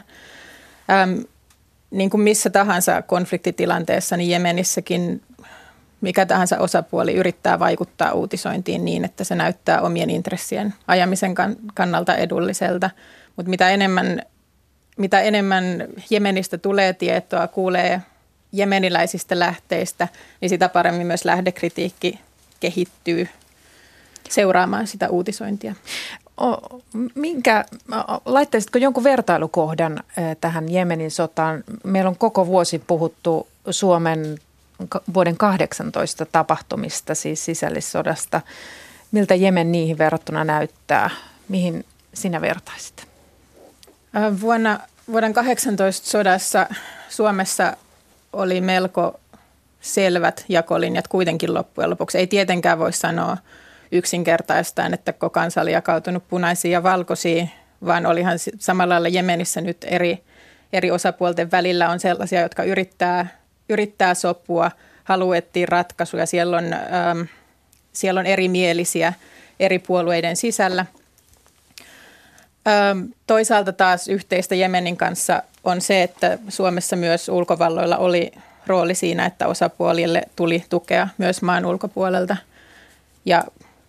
Äm, 0.90 1.24
niin 1.92 2.10
kuin 2.10 2.22
missä 2.22 2.50
tahansa 2.50 3.02
konfliktitilanteessa, 3.02 4.18
niin 4.18 4.30
Jemenissäkin 4.30 5.22
mikä 6.02 6.26
tahansa 6.26 6.58
osapuoli 6.58 7.16
yrittää 7.16 7.60
vaikuttaa 7.60 8.12
uutisointiin 8.12 8.86
niin, 8.86 9.06
että 9.06 9.24
se 9.24 9.36
näyttää 9.36 9.82
omien 9.82 10.10
intressien 10.10 10.74
ajamisen 10.88 11.36
kannalta 11.74 12.16
edulliselta. 12.16 12.90
Mutta 13.36 13.50
mitä 13.50 13.70
enemmän, 13.70 14.22
mitä 14.98 15.22
enemmän 15.22 15.88
Jemenistä 16.10 16.58
tulee 16.58 16.94
tietoa, 16.94 17.48
kuulee 17.48 18.02
jemeniläisistä 18.52 19.40
lähteistä, 19.40 20.08
niin 20.42 20.50
sitä 20.50 20.70
paremmin 20.70 21.08
myös 21.08 21.26
lähdekritiikki 21.26 22.20
kehittyy 22.60 23.28
seuraamaan 24.30 24.88
sitä 24.88 25.10
uutisointia. 25.10 25.76
Minkä, 27.16 27.66
laittaisitko 28.26 28.78
jonkun 28.78 29.04
vertailukohdan 29.04 30.04
tähän 30.42 30.72
Jemenin 30.72 31.12
sotaan? 31.12 31.64
Meillä 31.84 32.10
on 32.10 32.18
koko 32.18 32.48
vuosi 32.48 32.80
puhuttu 32.80 33.48
Suomen 33.70 34.40
vuoden 35.14 35.38
18 35.38 36.26
tapahtumista, 36.26 37.16
siis 37.16 37.46
sisällissodasta. 37.46 38.42
Miltä 39.12 39.36
Jemen 39.36 39.72
niihin 39.72 39.98
verrattuna 39.98 40.44
näyttää? 40.44 41.10
Mihin 41.50 41.86
sinä 42.14 42.42
vertaisit? 42.42 43.08
Vuonna, 44.42 44.80
vuoden 45.12 45.34
18 45.34 46.08
sodassa 46.10 46.68
Suomessa 47.10 47.78
oli 48.34 48.62
melko 48.62 49.20
selvät 49.82 50.46
jakolinjat 50.50 51.08
kuitenkin 51.08 51.54
loppujen 51.54 51.90
lopuksi. 51.90 52.18
Ei 52.18 52.28
tietenkään 52.28 52.80
voi 52.80 52.94
sanoa 52.94 53.38
yksinkertaistaan, 53.92 54.94
että 54.94 55.14
koko 55.14 55.30
kansa 55.30 55.62
oli 55.62 55.72
jakautunut 55.72 56.28
punaisiin 56.28 56.72
ja 56.72 56.84
valkoisiin, 56.84 57.52
vaan 57.86 58.06
olihan 58.06 58.40
samalla 58.60 58.94
lailla 58.94 59.08
Jemenissä 59.08 59.62
nyt 59.62 59.78
eri, 59.84 60.24
eri 60.74 60.92
osapuolten 60.92 61.52
välillä 61.52 61.90
on 61.90 62.00
sellaisia, 62.00 62.42
jotka 62.42 62.64
yrittää, 62.64 63.28
yrittää 63.70 64.14
sopua, 64.14 64.72
haluettiin 65.04 65.68
ratkaisuja. 65.68 66.26
Siellä 66.26 66.58
on, 66.58 66.74
ähm, 66.74 67.22
siellä 67.94 68.20
on 68.20 68.26
erimielisiä 68.26 69.14
eri 69.60 69.80
puolueiden 69.80 70.36
sisällä. 70.36 70.86
Ähm, 72.68 73.00
toisaalta 73.28 73.74
taas 73.74 74.08
yhteistä 74.08 74.56
Jemenin 74.56 74.98
kanssa 74.98 75.44
on 75.70 75.82
se, 75.82 76.04
että 76.04 76.38
Suomessa 76.50 76.96
myös 76.96 77.30
ulkovalloilla 77.30 77.98
oli 77.98 78.32
rooli 78.68 78.96
siinä, 78.96 79.26
että 79.26 79.48
osapuolille 79.48 80.22
tuli 80.36 80.64
tukea 80.70 81.08
myös 81.18 81.42
maan 81.42 81.66
ulkopuolelta. 81.66 82.38
Ja 83.26 83.44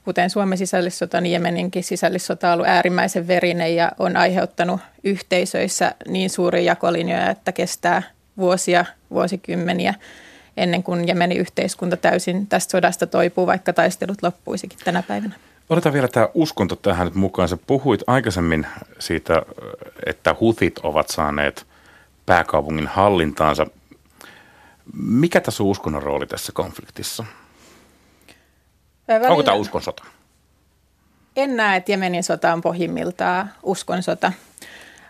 kuten 0.04 0.30
Suomen 0.30 0.58
sisällissota, 0.58 1.20
niin 1.20 1.32
Jemeninkin 1.32 1.84
sisällissota 1.84 2.49
on 2.49 2.54
ollut 2.54 2.66
äärimmäisen 2.66 3.28
verinen 3.28 3.76
ja 3.76 3.92
on 3.99 4.16
aiheuttanut 4.16 4.80
yhteisöissä 5.04 5.94
niin 6.08 6.30
suuria 6.30 6.62
jakolinjoja, 6.62 7.30
että 7.30 7.52
kestää 7.52 8.02
vuosia, 8.37 8.84
vuosikymmeniä 9.10 9.94
ennen 10.56 10.82
kuin 10.82 11.08
Jemenin 11.08 11.38
yhteiskunta 11.38 11.96
täysin 11.96 12.46
tästä 12.46 12.70
sodasta 12.70 13.06
toipuu, 13.06 13.46
vaikka 13.46 13.72
taistelut 13.72 14.22
loppuisikin 14.22 14.78
tänä 14.84 15.02
päivänä. 15.02 15.34
Otetaan 15.70 15.92
vielä 15.92 16.08
tämä 16.08 16.28
uskonto 16.34 16.76
tähän 16.76 17.06
nyt 17.06 17.14
mukaan. 17.14 17.49
Sä 17.49 17.56
puhuit 17.66 18.02
aikaisemmin 18.06 18.66
siitä, 18.99 19.42
että 20.06 20.37
hutit 20.40 20.78
ovat 20.78 21.08
saaneet 21.08 21.66
pääkaupungin 22.26 22.86
hallintaansa. 22.86 23.66
Mikä 24.94 25.40
tässä 25.40 25.62
on 25.62 25.68
uskonnon 25.68 26.02
rooli 26.02 26.26
tässä 26.26 26.52
konfliktissa? 26.52 27.24
Välillä, 29.08 29.30
Onko 29.30 29.42
tämä 29.42 29.56
uskonsota? 29.56 30.04
En 31.36 31.56
näe, 31.56 31.76
että 31.76 31.92
Jemenin 31.92 32.24
sota 32.24 32.52
on 32.52 32.60
pohjimmiltaan 32.60 33.50
uskonsota. 33.62 34.32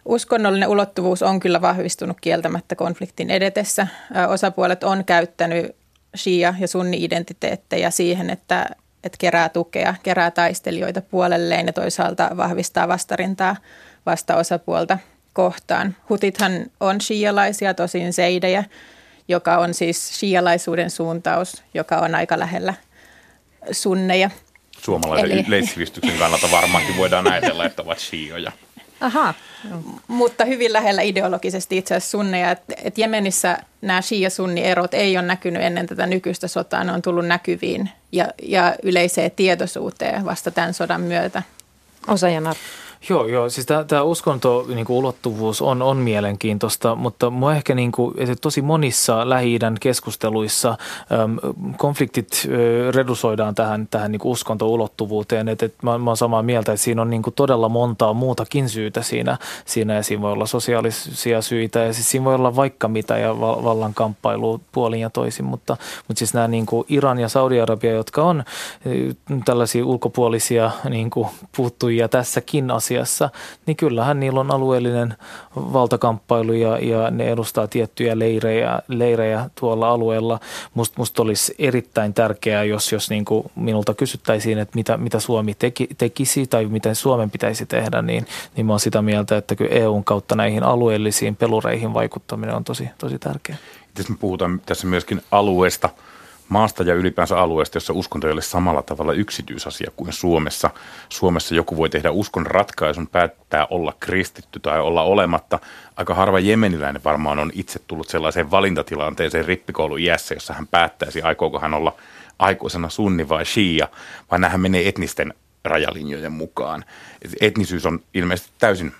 Uskonnollinen 0.04 0.68
ulottuvuus 0.68 1.22
on 1.22 1.40
kyllä 1.40 1.60
vahvistunut 1.60 2.16
kieltämättä 2.20 2.74
konfliktin 2.74 3.30
edetessä. 3.30 3.86
Osapuolet 4.28 4.84
on 4.84 5.04
käyttänyt 5.04 5.76
shia- 6.16 6.54
ja 6.60 6.68
sunni-identiteettejä 6.68 7.90
siihen, 7.90 8.30
että 8.30 8.66
että 9.04 9.16
kerää 9.18 9.48
tukea, 9.48 9.94
kerää 10.02 10.30
taistelijoita 10.30 11.02
puolelleen 11.02 11.66
ja 11.66 11.72
toisaalta 11.72 12.30
vahvistaa 12.36 12.88
vastarintaa 12.88 13.56
vastaosapuolta 14.06 14.98
kohtaan. 15.32 15.96
Hutithan 16.08 16.66
on 16.80 17.00
shialaisia, 17.00 17.74
tosin 17.74 18.12
seidejä, 18.12 18.64
joka 19.28 19.58
on 19.58 19.74
siis 19.74 20.18
shialaisuuden 20.18 20.90
suuntaus, 20.90 21.62
joka 21.74 21.96
on 21.98 22.14
aika 22.14 22.38
lähellä 22.38 22.74
sunneja. 23.72 24.30
Suomalaisen 24.78 25.30
Eli... 25.30 25.44
yleissivistyksen 25.48 26.18
kannalta 26.18 26.50
varmaankin 26.50 26.96
voidaan 26.96 27.32
ajatella, 27.32 27.64
että 27.64 27.82
ovat 27.82 27.98
shioja. 27.98 28.52
Aha. 29.00 29.34
Mutta 30.08 30.44
hyvin 30.44 30.72
lähellä 30.72 31.02
ideologisesti 31.02 31.76
itse 31.76 31.94
asiassa 31.94 32.10
sunneja. 32.10 32.50
Että 32.50 32.74
et 32.84 32.98
Jemenissä 32.98 33.58
nämä 33.82 34.02
shia-sunni-erot 34.02 34.94
ei 34.94 35.18
ole 35.18 35.26
näkynyt 35.26 35.62
ennen 35.62 35.86
tätä 35.86 36.06
nykyistä 36.06 36.48
sotaa. 36.48 36.84
Ne 36.84 36.92
on 36.92 37.02
tullut 37.02 37.26
näkyviin 37.26 37.90
ja, 38.12 38.28
ja 38.42 38.74
yleiseen 38.82 39.30
tietoisuuteen 39.30 40.24
vasta 40.24 40.50
tämän 40.50 40.74
sodan 40.74 41.00
myötä. 41.00 41.42
Osajana. 42.06 42.54
Joo, 43.08 43.26
joo. 43.26 43.48
Siis 43.48 43.66
tämä 43.86 44.02
uskonto 44.02 44.66
niin 44.74 44.86
kuin 44.86 44.96
ulottuvuus 44.96 45.62
on, 45.62 45.82
on 45.82 45.96
mielenkiintoista, 45.96 46.94
mutta 46.94 47.30
mua 47.30 47.54
ehkä 47.54 47.74
niin 47.74 47.92
että 48.16 48.36
tosi 48.40 48.62
monissa 48.62 49.28
lähi 49.28 49.58
keskusteluissa 49.80 50.68
äm, 51.12 51.38
konfliktit 51.76 52.28
ö, 52.48 52.90
redusoidaan 52.90 53.54
tähän, 53.54 53.88
tähän 53.90 54.12
niin 54.12 54.20
kuin 54.20 54.32
uskonto-ulottuvuuteen. 54.32 55.48
Että, 55.48 55.66
että 55.66 55.78
mä, 55.82 55.98
mä 55.98 56.10
olen 56.10 56.16
samaa 56.16 56.42
mieltä, 56.42 56.72
että 56.72 56.84
siinä 56.84 57.02
on 57.02 57.10
niin 57.10 57.22
kuin 57.22 57.34
todella 57.34 57.68
montaa 57.68 58.14
muutakin 58.14 58.68
syytä 58.68 59.02
siinä, 59.02 59.38
siinä 59.64 59.94
ja 59.94 60.02
siinä 60.02 60.22
voi 60.22 60.32
olla 60.32 60.46
sosiaalisia 60.46 61.42
syitä 61.42 61.78
ja 61.78 61.92
siis 61.92 62.10
siinä 62.10 62.24
voi 62.24 62.34
olla 62.34 62.56
vaikka 62.56 62.88
mitä 62.88 63.18
ja 63.18 63.40
vallan 63.40 63.94
kamppailu 63.94 64.60
puolin 64.72 65.00
ja 65.00 65.10
toisin, 65.10 65.44
mutta, 65.44 65.76
mutta 66.08 66.18
siis 66.18 66.34
nämä 66.34 66.48
niin 66.48 66.66
kuin 66.66 66.84
Iran 66.88 67.18
ja 67.18 67.28
Saudi-Arabia, 67.28 67.92
jotka 67.92 68.22
on 68.22 68.44
tällaisia 69.44 69.86
ulkopuolisia 69.86 70.70
niin 70.88 71.10
kuin 71.10 71.28
puuttujia 71.56 72.08
tässäkin 72.08 72.70
asiassa, 72.70 72.89
asiassa, 72.98 73.30
niin 73.66 73.76
kyllähän 73.76 74.20
niillä 74.20 74.40
on 74.40 74.50
alueellinen 74.50 75.14
valtakamppailu 75.56 76.52
ja, 76.52 76.78
ja 76.78 77.10
ne 77.10 77.32
edustaa 77.32 77.66
tiettyjä 77.66 78.18
leirejä, 78.18 78.78
leirejä 78.88 79.50
tuolla 79.60 79.88
alueella. 79.88 80.40
Musta 80.74 80.94
must 80.98 81.20
olisi 81.20 81.54
erittäin 81.58 82.14
tärkeää, 82.14 82.64
jos, 82.64 82.92
jos 82.92 83.10
niin 83.10 83.24
kuin 83.24 83.50
minulta 83.56 83.94
kysyttäisiin, 83.94 84.58
että 84.58 84.76
mitä, 84.76 84.96
mitä 84.96 85.20
Suomi 85.20 85.54
teki, 85.54 85.88
tekisi 85.98 86.46
tai 86.46 86.66
miten 86.66 86.94
Suomen 86.94 87.30
pitäisi 87.30 87.66
tehdä, 87.66 88.02
niin, 88.02 88.26
niin 88.56 88.66
mä 88.66 88.72
oon 88.72 88.80
sitä 88.80 89.02
mieltä, 89.02 89.36
että 89.36 89.56
kyllä 89.56 89.74
EUn 89.74 90.04
kautta 90.04 90.34
näihin 90.34 90.62
alueellisiin 90.62 91.36
pelureihin 91.36 91.94
vaikuttaminen 91.94 92.54
on 92.54 92.64
tosi, 92.64 92.88
tosi 92.98 93.18
tärkeää. 93.18 93.58
Tässä 93.94 94.12
me 94.12 94.18
puhutaan 94.20 94.60
tässä 94.66 94.86
myöskin 94.86 95.22
alueesta– 95.30 95.88
maasta 96.50 96.82
ja 96.82 96.94
ylipäänsä 96.94 97.40
alueesta, 97.40 97.76
jossa 97.76 97.92
uskonto 97.92 98.26
ei 98.26 98.32
ole 98.32 98.42
samalla 98.42 98.82
tavalla 98.82 99.12
yksityisasia 99.12 99.90
kuin 99.96 100.12
Suomessa. 100.12 100.70
Suomessa 101.08 101.54
joku 101.54 101.76
voi 101.76 101.90
tehdä 101.90 102.10
uskon 102.10 102.46
ratkaisun, 102.46 103.06
päättää 103.06 103.66
olla 103.70 103.94
kristitty 104.00 104.60
tai 104.60 104.80
olla 104.80 105.02
olematta. 105.02 105.58
Aika 105.96 106.14
harva 106.14 106.38
jemeniläinen 106.38 107.04
varmaan 107.04 107.38
on 107.38 107.50
itse 107.54 107.80
tullut 107.86 108.08
sellaiseen 108.08 108.50
valintatilanteeseen 108.50 109.44
rippikoulu 109.44 109.96
iässä, 109.96 110.34
jossa 110.34 110.54
hän 110.54 110.66
päättäisi, 110.66 111.22
aikooko 111.22 111.58
hän 111.58 111.74
olla 111.74 111.96
aikuisena 112.38 112.88
sunni 112.88 113.28
vai 113.28 113.46
shia, 113.46 113.88
vai 114.30 114.38
nämähän 114.38 114.60
menee 114.60 114.88
etnisten 114.88 115.34
rajalinjojen 115.64 116.32
mukaan. 116.32 116.84
Etnisyys 117.40 117.86
on 117.86 118.00
ilmeisesti 118.14 118.50
täysin 118.58 118.92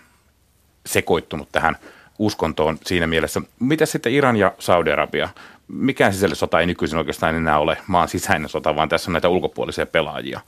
sekoittunut 0.87 1.49
tähän 1.53 1.77
uskontoon 2.21 2.79
siinä 2.87 3.07
mielessä. 3.07 3.41
Mitä 3.61 3.87
sitten 3.87 4.13
Iran 4.13 4.37
ja 4.37 4.53
Saudi-Arabia? 4.59 5.29
mikään 5.73 6.13
sisällissota 6.13 6.61
ei 6.61 6.67
nykyisin 6.67 6.99
oikeastaan 6.99 7.35
enää 7.35 7.59
ole 7.59 7.79
maan 7.87 8.09
sisäinen 8.09 8.49
sota, 8.49 8.77
vaan 8.77 8.89
tässä 8.89 9.11
on 9.11 9.13
näitä 9.13 9.29
ulkopuolisia 9.29 9.87
pelaajia. 9.87 10.41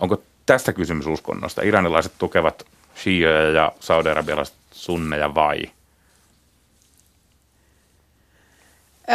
Onko 0.00 0.22
tästä 0.46 0.72
kysymys 0.72 1.06
uskonnosta? 1.06 1.62
Iranilaiset 1.62 2.12
tukevat 2.18 2.66
shioja 3.02 3.50
ja 3.50 3.72
saudi-arabialaiset 3.80 4.56
sunneja 4.70 5.34
vai? 5.34 5.62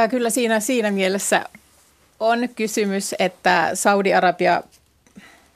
Kyllä 0.09 0.29
siinä, 0.29 0.59
siinä 0.59 0.91
mielessä 0.91 1.45
on 2.19 2.49
kysymys, 2.55 3.15
että 3.19 3.69
Saudi-Arabia, 3.73 4.63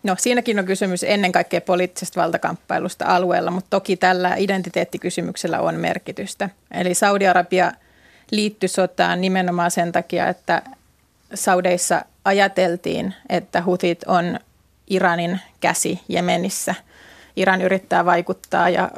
no 0.03 0.15
siinäkin 0.19 0.59
on 0.59 0.65
kysymys 0.65 1.03
ennen 1.03 1.31
kaikkea 1.31 1.61
poliittisesta 1.61 2.21
valtakamppailusta 2.21 3.05
alueella, 3.05 3.51
mutta 3.51 3.69
toki 3.69 3.97
tällä 3.97 4.35
identiteettikysymyksellä 4.35 5.59
on 5.59 5.75
merkitystä. 5.75 6.49
Eli 6.71 6.93
Saudi-Arabia 6.93 7.71
liittyi 8.31 8.69
sotaan 8.69 9.21
nimenomaan 9.21 9.71
sen 9.71 9.91
takia, 9.91 10.27
että 10.27 10.61
Saudeissa 11.33 12.05
ajateltiin, 12.25 13.13
että 13.29 13.63
hutit 13.65 14.03
on 14.03 14.39
Iranin 14.87 15.39
käsi 15.59 16.01
Jemenissä. 16.09 16.75
Iran 17.35 17.61
yrittää 17.61 18.05
vaikuttaa 18.05 18.69
ja 18.69 18.91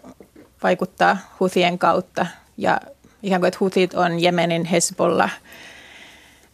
vaikuttaa 0.63 1.17
hutien 1.39 1.79
kautta 1.79 2.25
ja 2.57 2.81
ikään 3.23 3.41
kuin, 3.41 3.47
että 3.47 3.57
hutit 3.59 3.93
on 3.93 4.23
Jemenin 4.23 4.65
Hezbollah. 4.65 5.31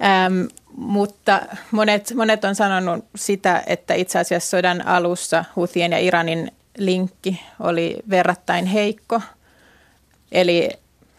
Ähm, 0.03 0.45
mutta 0.77 1.41
monet, 1.71 2.13
monet 2.15 2.43
on 2.43 2.55
sanonut 2.55 3.05
sitä, 3.15 3.63
että 3.67 3.93
itse 3.93 4.19
asiassa 4.19 4.49
sodan 4.49 4.87
alussa 4.87 5.45
hutien 5.55 5.91
ja 5.91 5.99
Iranin 5.99 6.51
linkki 6.77 7.41
oli 7.59 7.97
verrattain 8.09 8.65
heikko. 8.65 9.21
Eli 10.31 10.69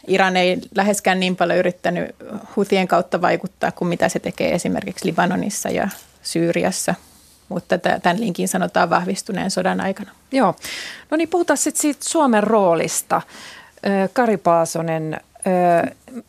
Iran 0.07 0.37
ei 0.37 0.61
läheskään 0.75 1.21
niin 1.21 1.37
paljon 1.37 1.59
yrittänyt 1.59 2.17
hutien 2.57 2.89
kautta 2.89 3.21
vaikuttaa 3.21 3.73
kuin 3.73 3.89
mitä 3.89 4.09
se 4.09 4.19
tekee 4.19 4.55
esimerkiksi 4.55 5.07
Libanonissa 5.07 5.69
ja 5.69 5.89
Syyriassa– 6.23 6.95
mutta 7.51 7.79
tämän 7.79 8.21
linkin 8.21 8.49
sanotaan 8.49 8.91
vahvistuneen 8.91 9.51
sodan 9.51 9.81
aikana. 9.81 10.11
Joo. 10.33 10.55
No 11.11 11.17
niin, 11.17 11.29
puhutaan 11.29 11.57
sitten 11.57 11.81
siitä 11.81 12.01
Suomen 12.05 12.43
roolista. 12.43 13.23
Kari 14.13 14.37
Paasonen, 14.37 15.21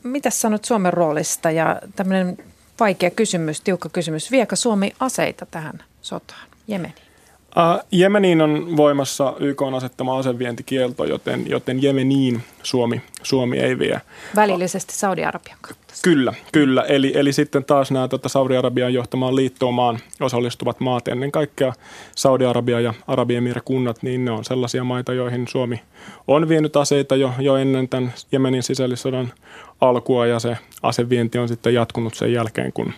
mitä 0.03 0.29
sanot 0.29 0.65
Suomen 0.65 0.93
roolista 0.93 1.51
ja 1.51 1.81
tämmöinen 1.95 2.37
vaikea 2.81 3.11
kysymys, 3.11 3.61
tiukka 3.61 3.89
kysymys, 3.89 4.31
viekö 4.31 4.55
Suomi 4.55 4.91
aseita 4.99 5.45
tähän 5.45 5.83
sotaan, 6.01 6.47
Jemeniin? 6.67 7.10
Uh, 7.51 7.83
Jemeniin 7.91 8.41
on 8.41 8.77
voimassa 8.77 9.33
YK 9.39 9.61
on 9.61 9.73
asettama 9.73 10.17
asevientikielto, 10.17 11.05
joten, 11.05 11.49
joten 11.49 11.83
Jemeniin 11.83 12.43
Suomi, 12.63 13.01
Suomi 13.23 13.59
ei 13.59 13.79
vie. 13.79 14.01
Välillisesti 14.35 14.93
Saudi-Arabian 14.93 15.57
kautta. 15.61 15.93
Kyllä, 16.03 16.33
kyllä. 16.51 16.81
Eli, 16.81 17.11
eli 17.15 17.33
sitten 17.33 17.65
taas 17.65 17.91
nämä 17.91 18.07
tota, 18.07 18.29
Saudi-Arabian 18.29 18.93
johtamaan 18.93 19.35
liittoumaan 19.35 19.99
osallistuvat 20.21 20.79
maat, 20.79 21.07
ennen 21.07 21.31
kaikkea 21.31 21.73
Saudi-Arabia 22.15 22.79
ja 22.79 22.93
Arabiemiirikunnat, 23.07 24.03
niin 24.03 24.25
ne 24.25 24.31
on 24.31 24.45
sellaisia 24.45 24.83
maita, 24.83 25.13
joihin 25.13 25.47
Suomi 25.47 25.81
on 26.27 26.49
vienyt 26.49 26.75
aseita 26.75 27.15
jo, 27.15 27.33
jo 27.39 27.55
ennen 27.55 27.89
tämän 27.89 28.13
Jemenin 28.31 28.63
sisällissodan 28.63 29.33
alkua 29.81 30.27
ja 30.27 30.39
se 30.39 30.57
asevienti 30.83 31.37
on 31.37 31.47
sitten 31.47 31.73
jatkunut 31.73 32.13
sen 32.13 32.33
jälkeen, 32.33 32.73
kun, 32.73 32.93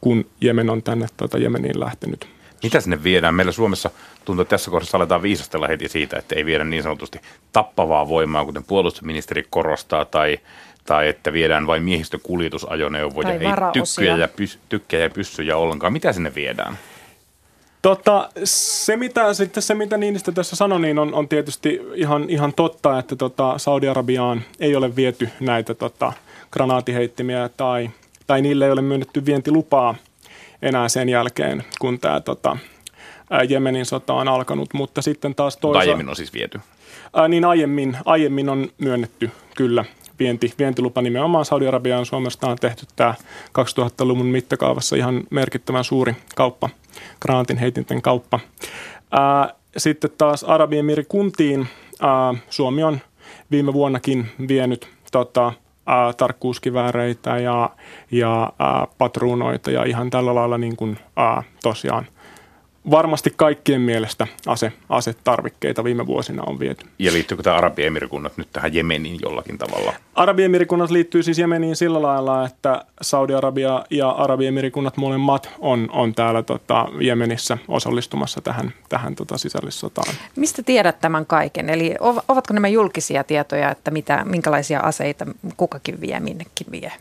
kun 0.00 0.26
Jemen 0.40 0.70
on 0.70 0.82
tänne 0.82 1.06
tota, 1.16 1.38
Jemeniin 1.38 1.80
lähtenyt 1.80 2.39
mitä 2.62 2.80
sinne 2.80 3.02
viedään? 3.02 3.34
Meillä 3.34 3.52
Suomessa 3.52 3.90
tuntuu, 4.24 4.42
että 4.42 4.50
tässä 4.50 4.70
kohdassa 4.70 4.96
aletaan 4.96 5.22
viisastella 5.22 5.68
heti 5.68 5.88
siitä, 5.88 6.18
että 6.18 6.34
ei 6.34 6.44
viedä 6.44 6.64
niin 6.64 6.82
sanotusti 6.82 7.20
tappavaa 7.52 8.08
voimaa, 8.08 8.44
kuten 8.44 8.64
puolustusministeri 8.64 9.46
korostaa, 9.50 10.04
tai, 10.04 10.38
tai 10.84 11.08
että 11.08 11.32
viedään 11.32 11.66
vain 11.66 11.82
miehistökuljetusajoneuvoja, 11.82 13.28
tai 13.28 13.36
ei 13.36 13.72
tykkyjä 13.72 14.16
ja, 14.16 14.28
pys, 14.28 14.58
tykkäjä 14.68 15.02
ja 15.02 15.10
pyssyjä 15.10 15.56
ollenkaan. 15.56 15.92
Mitä 15.92 16.12
sinne 16.12 16.34
viedään? 16.34 16.78
Tota, 17.82 18.28
se, 18.44 18.96
mitä, 18.96 19.34
sitten 19.34 19.62
se, 19.62 19.74
mitä 19.74 19.96
Niinistö 19.96 20.32
tässä 20.32 20.56
sanoi, 20.56 20.80
niin 20.80 20.98
on, 20.98 21.14
on 21.14 21.28
tietysti 21.28 21.80
ihan, 21.94 22.30
ihan 22.30 22.52
totta, 22.54 22.98
että 22.98 23.16
tota, 23.16 23.58
Saudi-Arabiaan 23.58 24.42
ei 24.60 24.76
ole 24.76 24.96
viety 24.96 25.28
näitä 25.40 25.74
tota, 25.74 26.12
granaatiheittimiä 26.50 27.50
tai, 27.56 27.90
tai 28.26 28.42
niille 28.42 28.64
ei 28.64 28.72
ole 28.72 28.82
myönnetty 28.82 29.26
vientilupaa– 29.26 29.94
enää 30.62 30.88
sen 30.88 31.08
jälkeen, 31.08 31.64
kun 31.80 31.98
tämä 31.98 32.20
tota, 32.20 32.56
Jemenin 33.48 33.86
sota 33.86 34.14
on 34.14 34.28
alkanut, 34.28 34.74
mutta 34.74 35.02
sitten 35.02 35.34
taas 35.34 35.56
toisaalta... 35.56 35.78
Aiemmin 35.78 36.08
on 36.08 36.16
siis 36.16 36.32
viety? 36.32 36.60
Ää, 37.14 37.28
niin 37.28 37.44
aiemmin, 37.44 37.96
aiemmin 38.04 38.48
on 38.48 38.68
myönnetty 38.78 39.30
kyllä 39.56 39.84
vienti, 40.18 40.54
vientilupa 40.58 41.02
nimenomaan 41.02 41.44
Saudi-Arabiaan. 41.44 42.06
Suomesta 42.06 42.46
on 42.46 42.56
tehty 42.58 42.86
tämä 42.96 43.14
2000-luvun 43.58 44.26
mittakaavassa 44.26 44.96
ihan 44.96 45.22
merkittävän 45.30 45.84
suuri 45.84 46.16
kauppa, 46.36 46.68
granaatin 47.20 47.58
heitinten 47.58 48.02
kauppa. 48.02 48.40
Ää, 49.10 49.54
sitten 49.76 50.10
taas 50.18 50.44
Arabiemirikuntiin 50.44 51.68
ää, 52.00 52.34
Suomi 52.50 52.82
on 52.82 53.00
viime 53.50 53.72
vuonnakin 53.72 54.26
vienyt 54.48 54.88
tota, 55.12 55.52
ää, 55.86 56.12
tarkkuuskivääreitä 56.12 57.38
ja, 57.38 57.70
ja 58.10 58.52
ää, 58.58 58.86
patruunoita 58.98 59.70
ja 59.70 59.84
ihan 59.84 60.10
tällä 60.10 60.34
lailla 60.34 60.58
niin 60.58 60.76
kuin, 60.76 60.98
ää, 61.16 61.42
tosiaan 61.62 62.06
varmasti 62.90 63.32
kaikkien 63.36 63.80
mielestä 63.80 64.26
ase, 64.46 64.72
asetarvikkeita 64.88 65.84
viime 65.84 66.06
vuosina 66.06 66.42
on 66.46 66.58
viety. 66.58 66.86
Ja 66.98 67.12
liittyykö 67.12 67.42
tämä 67.42 67.56
Arabiemirikunnat 67.56 68.36
nyt 68.36 68.48
tähän 68.52 68.74
Jemeniin 68.74 69.18
jollakin 69.22 69.58
tavalla? 69.58 69.92
Arabiemirikunnat 70.14 70.90
liittyy 70.90 71.22
siis 71.22 71.38
Jemeniin 71.38 71.76
sillä 71.76 72.02
lailla, 72.02 72.46
että 72.46 72.84
Saudi-Arabia 73.02 73.84
ja 73.90 74.10
Arabiemirikunnat 74.10 74.96
molemmat 74.96 75.50
on, 75.58 75.88
on 75.92 76.14
täällä 76.14 76.42
tota, 76.42 76.88
Jemenissä 77.00 77.58
osallistumassa 77.68 78.40
tähän, 78.40 78.72
tähän 78.88 79.14
tota, 79.14 79.38
sisällissotaan. 79.38 80.14
Mistä 80.36 80.62
tiedät 80.62 81.00
tämän 81.00 81.26
kaiken? 81.26 81.70
Eli 81.70 81.94
ovatko 82.28 82.54
nämä 82.54 82.68
julkisia 82.68 83.24
tietoja, 83.24 83.70
että 83.70 83.90
mitä, 83.90 84.24
minkälaisia 84.24 84.80
aseita 84.80 85.26
kukakin 85.56 86.00
vie, 86.00 86.20
minnekin 86.20 86.66
vie? 86.70 86.92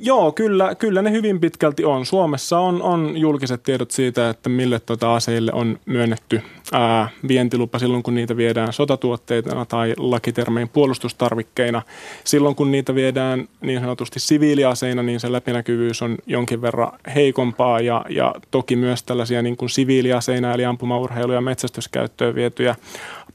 Joo, 0.00 0.32
kyllä, 0.32 0.74
kyllä 0.74 1.02
ne 1.02 1.10
hyvin 1.10 1.40
pitkälti 1.40 1.84
on. 1.84 2.06
Suomessa 2.06 2.58
on, 2.58 2.82
on 2.82 3.16
julkiset 3.16 3.62
tiedot 3.62 3.90
siitä, 3.90 4.30
että 4.30 4.48
mille 4.48 4.80
tuota 4.80 5.14
aseille 5.14 5.52
on 5.54 5.78
myönnetty 5.86 6.42
ää, 6.72 7.08
vientilupa 7.28 7.78
silloin, 7.78 8.02
kun 8.02 8.14
niitä 8.14 8.36
viedään 8.36 8.72
sotatuotteina 8.72 9.64
tai 9.64 9.94
lakitermein 9.96 10.68
puolustustarvikkeina. 10.68 11.82
Silloin, 12.24 12.54
kun 12.54 12.70
niitä 12.70 12.94
viedään 12.94 13.48
niin 13.60 13.80
sanotusti 13.80 14.20
siviiliaseina, 14.20 15.02
niin 15.02 15.20
se 15.20 15.32
läpinäkyvyys 15.32 16.02
on 16.02 16.18
jonkin 16.26 16.62
verran 16.62 16.92
heikompaa 17.14 17.80
ja, 17.80 18.04
ja 18.08 18.34
toki 18.50 18.76
myös 18.76 19.02
tällaisia 19.02 19.42
niin 19.42 19.56
kuin 19.56 19.70
siviiliaseina 19.70 20.54
eli 20.54 20.64
ampumaurheilu- 20.64 21.32
ja 21.32 21.40
metsästyskäyttöön 21.40 22.34
vietyjä 22.34 22.74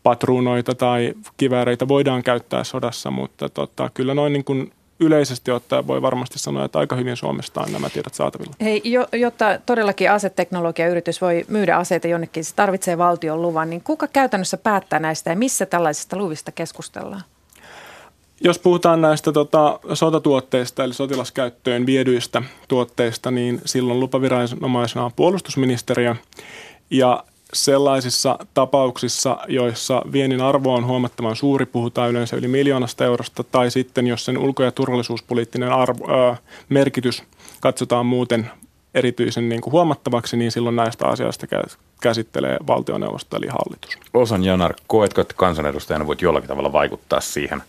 patruunoita 0.04 0.76
tai 0.76 1.14
kivääreitä 1.38 1.88
voidaan 1.88 2.24
käyttää 2.24 2.64
sodassa, 2.64 3.12
mutta 3.12 3.50
tota, 3.50 3.90
kyllä 3.94 4.14
noin 4.14 4.34
niin 4.34 4.44
kuin 4.44 4.72
yleisesti 5.02 5.52
ottaen 5.52 5.88
voi 5.88 6.02
varmasti 6.02 6.40
sanoa, 6.40 6.66
että 6.66 6.80
aika 6.80 6.96
hyvin 6.96 7.18
Suomesta 7.18 7.62
on 7.62 7.72
nämä 7.72 7.90
tiedot 7.90 8.14
saatavilla. 8.14 8.54
Hei, 8.62 8.82
jotta 9.14 9.60
todellakin 9.66 10.12
aseteknologiayritys 10.12 11.22
voi 11.22 11.46
myydä 11.48 11.78
aseita 11.78 12.08
jonnekin, 12.08 12.46
se 12.46 12.56
tarvitsee 12.56 12.98
valtion 12.98 13.42
luvan, 13.42 13.70
niin 13.70 13.82
kuka 13.84 14.08
käytännössä 14.08 14.58
päättää 14.58 15.00
näistä 15.00 15.30
ja 15.30 15.36
missä 15.36 15.66
tällaisista 15.66 16.18
luvista 16.18 16.52
keskustellaan? 16.52 17.24
Jos 18.44 18.60
puhutaan 18.60 19.02
näistä 19.02 19.32
tota, 19.32 19.80
sotatuotteista 19.94 20.84
eli 20.84 20.94
sotilaskäyttöön 20.94 21.86
viedyistä 21.86 22.42
tuotteista, 22.68 23.32
niin 23.32 23.62
silloin 23.66 24.00
lupaviranomaisena 24.00 25.06
on 25.06 25.12
puolustusministeriö. 25.16 26.16
Ja 26.90 27.24
sellaisissa 27.54 28.40
tapauksissa, 28.54 29.38
joissa 29.48 30.02
viennin 30.12 30.42
arvo 30.42 30.74
on 30.74 30.86
huomattavan 30.86 31.36
suuri, 31.36 31.66
puhutaan 31.66 32.10
yleensä 32.10 32.36
yli 32.36 32.48
miljoonasta 32.48 33.06
eurosta, 33.06 33.44
tai 33.44 33.72
sitten 33.72 34.08
jos 34.08 34.26
sen 34.26 34.38
ulko- 34.38 34.64
ja 34.64 34.72
turvallisuuspoliittinen 34.72 35.72
arvo, 35.72 36.32
ö, 36.32 36.36
merkitys 36.70 37.24
katsotaan 37.62 38.06
muuten 38.06 38.52
erityisen 38.94 39.50
niin 39.50 39.62
kuin 39.62 39.72
huomattavaksi, 39.72 40.38
niin 40.38 40.52
silloin 40.52 40.76
näistä 40.76 41.08
asioista 41.08 41.48
käsittelee 42.02 42.58
valtioneuvosto 42.68 43.38
eli 43.38 43.48
hallitus. 43.48 43.98
Osan 44.14 44.44
Janar, 44.44 44.74
koetko, 44.88 45.22
että 45.22 45.34
kansanedustajana 45.38 46.08
voit 46.08 46.22
jollakin 46.22 46.48
tavalla 46.48 46.74
vaikuttaa 46.74 47.22
siihen 47.22 47.64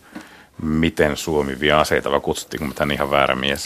miten 0.61 1.17
Suomi 1.17 1.59
vie 1.59 1.71
aseita, 1.71 2.11
vai 2.11 2.19
kutsuttiinko 2.19 2.65
mä 2.65 2.73
tämän 2.73 2.91
ihan 2.91 3.11
väärä 3.11 3.35
mies? 3.35 3.65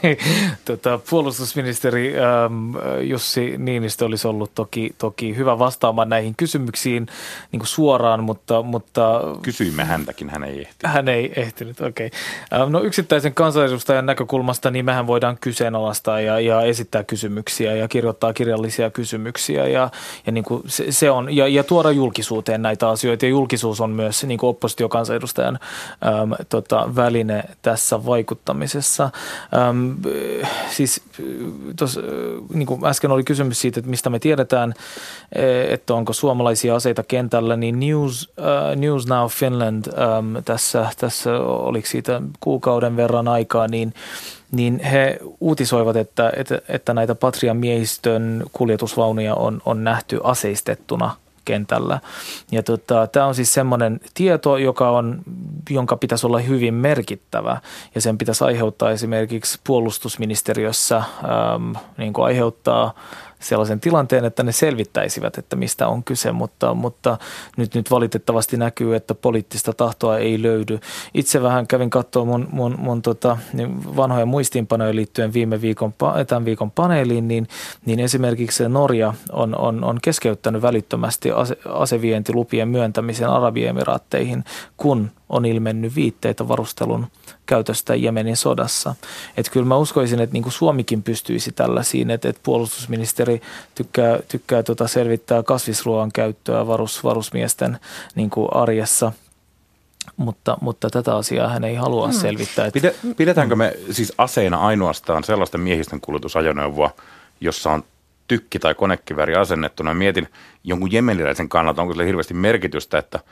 tota, 0.64 1.00
puolustusministeri 1.10 2.14
ähm, 2.18 2.74
Jussi 3.00 3.54
Niinistö 3.58 4.04
olisi 4.04 4.28
ollut 4.28 4.54
toki, 4.54 4.94
toki 4.98 5.36
hyvä 5.36 5.58
vastaamaan 5.58 6.08
näihin 6.08 6.34
kysymyksiin 6.36 7.06
niin 7.52 7.60
kuin 7.60 7.68
suoraan, 7.68 8.24
mutta, 8.24 8.62
mutta... 8.62 9.20
Kysyimme 9.42 9.84
häntäkin, 9.84 10.30
hän 10.30 10.44
ei 10.44 10.60
ehtinyt. 10.60 10.94
Hän 10.94 11.08
ei 11.08 11.32
ehtinyt, 11.36 11.80
okei. 11.80 12.06
Okay. 12.06 12.60
Ähm, 12.60 12.72
no 12.72 12.82
yksittäisen 12.82 13.34
kansanedustajan 13.34 14.06
näkökulmasta, 14.06 14.70
niin 14.70 14.84
mehän 14.84 15.06
voidaan 15.06 15.38
kyseenalaistaa 15.40 16.20
ja, 16.20 16.40
ja 16.40 16.62
esittää 16.62 17.04
kysymyksiä 17.04 17.74
ja 17.74 17.88
kirjoittaa 17.88 18.32
kirjallisia 18.32 18.90
kysymyksiä 18.90 19.66
ja, 19.66 19.90
ja, 20.26 20.32
niin 20.32 20.44
kuin 20.44 20.62
se, 20.66 20.92
se 20.92 21.10
on, 21.10 21.36
ja, 21.36 21.48
ja 21.48 21.64
tuoda 21.64 21.90
julkisuuteen 21.90 22.62
näitä 22.62 22.88
asioita. 22.88 23.24
Ja 23.24 23.30
julkisuus 23.30 23.80
on 23.80 23.90
myös 23.90 24.24
niin 24.24 24.38
kuin 24.38 24.50
oppositiokansanedustajan 24.50 25.58
äh, 26.06 26.09
äm, 26.22 26.30
tota, 26.48 26.96
väline 26.96 27.44
tässä 27.62 28.06
vaikuttamisessa. 28.06 29.10
Äm, 29.68 29.96
siis 30.70 31.02
tos, 31.76 32.00
niin 32.54 32.66
kuin 32.66 32.84
äsken 32.84 33.10
oli 33.10 33.24
kysymys 33.24 33.60
siitä, 33.60 33.80
että 33.80 33.90
mistä 33.90 34.10
me 34.10 34.18
tiedetään, 34.18 34.74
että 35.68 35.94
onko 35.94 36.12
suomalaisia 36.12 36.74
aseita 36.74 37.02
kentällä, 37.02 37.56
niin 37.56 37.80
News, 37.80 38.32
uh, 38.38 38.76
News 38.76 39.06
Now 39.06 39.26
Finland 39.28 39.84
äm, 39.86 40.44
tässä, 40.44 40.86
tässä 40.98 41.40
oliko 41.40 41.86
siitä 41.86 42.22
kuukauden 42.40 42.96
verran 42.96 43.28
aikaa, 43.28 43.68
niin 43.68 43.94
niin 44.52 44.78
he 44.78 45.18
uutisoivat, 45.40 45.96
että, 45.96 46.32
että, 46.36 46.60
että 46.68 46.94
näitä 46.94 47.14
Patrian 47.14 47.56
miehistön 47.56 48.44
kuljetusvaunuja 48.52 49.34
on, 49.34 49.62
on 49.64 49.84
nähty 49.84 50.20
aseistettuna 50.24 51.16
kentällä. 51.50 52.00
Ja 52.52 52.62
tota, 52.62 53.06
tämä 53.06 53.26
on 53.26 53.34
siis 53.34 53.54
semmoinen 53.54 54.00
tieto, 54.14 54.56
joka 54.56 54.90
on, 54.90 55.22
jonka 55.70 55.96
pitäisi 55.96 56.26
olla 56.26 56.38
hyvin 56.38 56.74
merkittävä 56.74 57.60
ja 57.94 58.00
sen 58.00 58.18
pitäisi 58.18 58.44
aiheuttaa 58.44 58.90
esimerkiksi 58.90 59.60
puolustusministeriössä 59.66 60.96
ähm, 60.96 61.72
niin 61.96 62.12
kuin 62.12 62.24
aiheuttaa 62.24 62.94
sellaisen 63.40 63.80
tilanteen, 63.80 64.24
että 64.24 64.42
ne 64.42 64.52
selvittäisivät, 64.52 65.38
että 65.38 65.56
mistä 65.56 65.88
on 65.88 66.04
kyse, 66.04 66.32
mutta, 66.32 66.74
mutta 66.74 67.18
nyt, 67.56 67.74
nyt 67.74 67.90
valitettavasti 67.90 68.56
näkyy, 68.56 68.96
että 68.96 69.14
poliittista 69.14 69.72
tahtoa 69.72 70.18
ei 70.18 70.42
löydy. 70.42 70.78
Itse 71.14 71.42
vähän 71.42 71.66
kävin 71.66 71.90
katsoa 71.90 72.24
mun, 72.24 72.48
mun, 72.52 72.74
mun 72.78 73.02
tota, 73.02 73.38
niin 73.52 73.96
vanhoja 73.96 74.26
muistiinpanoja 74.26 74.94
liittyen 74.94 75.32
viime 75.32 75.60
viikon, 75.60 75.94
tämän 76.26 76.44
viikon 76.44 76.70
paneeliin, 76.70 77.28
niin, 77.28 77.48
niin 77.86 78.00
esimerkiksi 78.00 78.68
Norja 78.68 79.14
on, 79.32 79.58
on, 79.58 79.84
on 79.84 79.98
keskeyttänyt 80.02 80.62
välittömästi 80.62 81.30
ase, 81.30 81.56
asevientilupien 81.68 82.68
myöntämisen 82.68 83.28
Arabiemiraatteihin, 83.28 84.44
kun 84.76 85.10
on 85.30 85.44
ilmennyt 85.44 85.94
viitteitä 85.94 86.48
varustelun 86.48 87.06
käytöstä 87.46 87.94
Jemenin 87.94 88.36
sodassa. 88.36 88.94
Et 89.36 89.50
kyllä 89.50 89.66
mä 89.66 89.76
uskoisin, 89.76 90.20
että 90.20 90.32
niin 90.32 90.42
kuin 90.42 90.52
Suomikin 90.52 91.02
pystyisi 91.02 91.52
tällaisiin, 91.52 92.10
että, 92.10 92.28
että 92.28 92.40
puolustusministeri 92.44 93.42
tykkää, 93.74 94.18
tykkää 94.28 94.62
tota 94.62 94.88
selvittää 94.88 95.42
kasvisruoan 95.42 96.12
käyttöä 96.12 96.66
varus, 96.66 97.04
varusmiesten 97.04 97.78
niin 98.14 98.30
kuin 98.30 98.48
arjessa– 98.52 99.12
mutta, 100.16 100.58
mutta 100.60 100.90
tätä 100.90 101.16
asiaa 101.16 101.48
hän 101.48 101.64
ei 101.64 101.74
halua 101.74 102.08
hmm. 102.08 102.16
selvittää. 102.16 102.66
Että... 102.66 102.92
Pidetäänkö 103.16 103.56
me 103.56 103.74
siis 103.90 104.12
aseina 104.18 104.56
ainoastaan 104.56 105.24
sellaista 105.24 105.58
miehistön 105.58 106.00
kuljetusajoneuvoa, 106.00 106.90
jossa 107.40 107.70
on 107.70 107.84
tykki- 108.28 108.58
tai 108.58 108.74
konekivääri 108.74 109.34
asennettuna? 109.34 109.94
Mietin 109.94 110.28
jonkun 110.64 110.92
jemeniläisen 110.92 111.48
kannalta, 111.48 111.82
onko 111.82 111.94
sille 111.94 112.06
hirveästi 112.06 112.34
merkitystä, 112.34 112.98
että– 112.98 113.20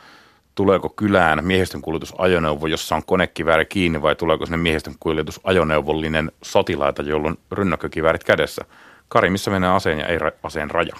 tuleeko 0.59 0.88
kylään 0.88 1.44
miehistön 1.44 1.81
kuljetusajoneuvo, 1.81 2.66
jossa 2.66 2.97
on 2.97 3.03
konekivääri 3.07 3.66
kiinni 3.66 4.03
vai 4.03 4.16
tuleeko 4.16 4.47
sinne 4.47 4.57
miehistön 4.57 4.94
kuljetusajoneuvollinen 5.01 6.33
sotilaita, 6.42 7.03
jolla 7.03 7.29
on 7.29 7.37
rynnäkkökiväärit 7.53 8.25
kädessä. 8.25 8.64
Kari, 9.09 9.31
missä 9.31 9.51
menee 9.51 9.71
aseen 9.71 9.99
ja 9.99 10.07
ei 10.07 10.18
aseen 10.42 10.71
raja? 10.71 10.97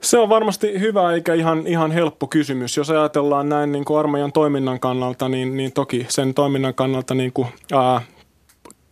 Se 0.00 0.18
on 0.18 0.28
varmasti 0.28 0.80
hyvä 0.80 1.12
eikä 1.12 1.34
ihan, 1.34 1.66
ihan 1.66 1.90
helppo 1.90 2.26
kysymys. 2.26 2.76
Jos 2.76 2.90
ajatellaan 2.90 3.48
näin 3.48 3.72
niin 3.72 3.84
kuin 3.84 3.98
armeijan 3.98 4.32
toiminnan 4.32 4.80
kannalta, 4.80 5.28
niin, 5.28 5.56
niin 5.56 5.72
toki 5.72 6.06
sen 6.08 6.34
toiminnan 6.34 6.74
kannalta 6.74 7.14
niin 7.14 7.32
kuin, 7.32 7.48
ää, 7.72 8.00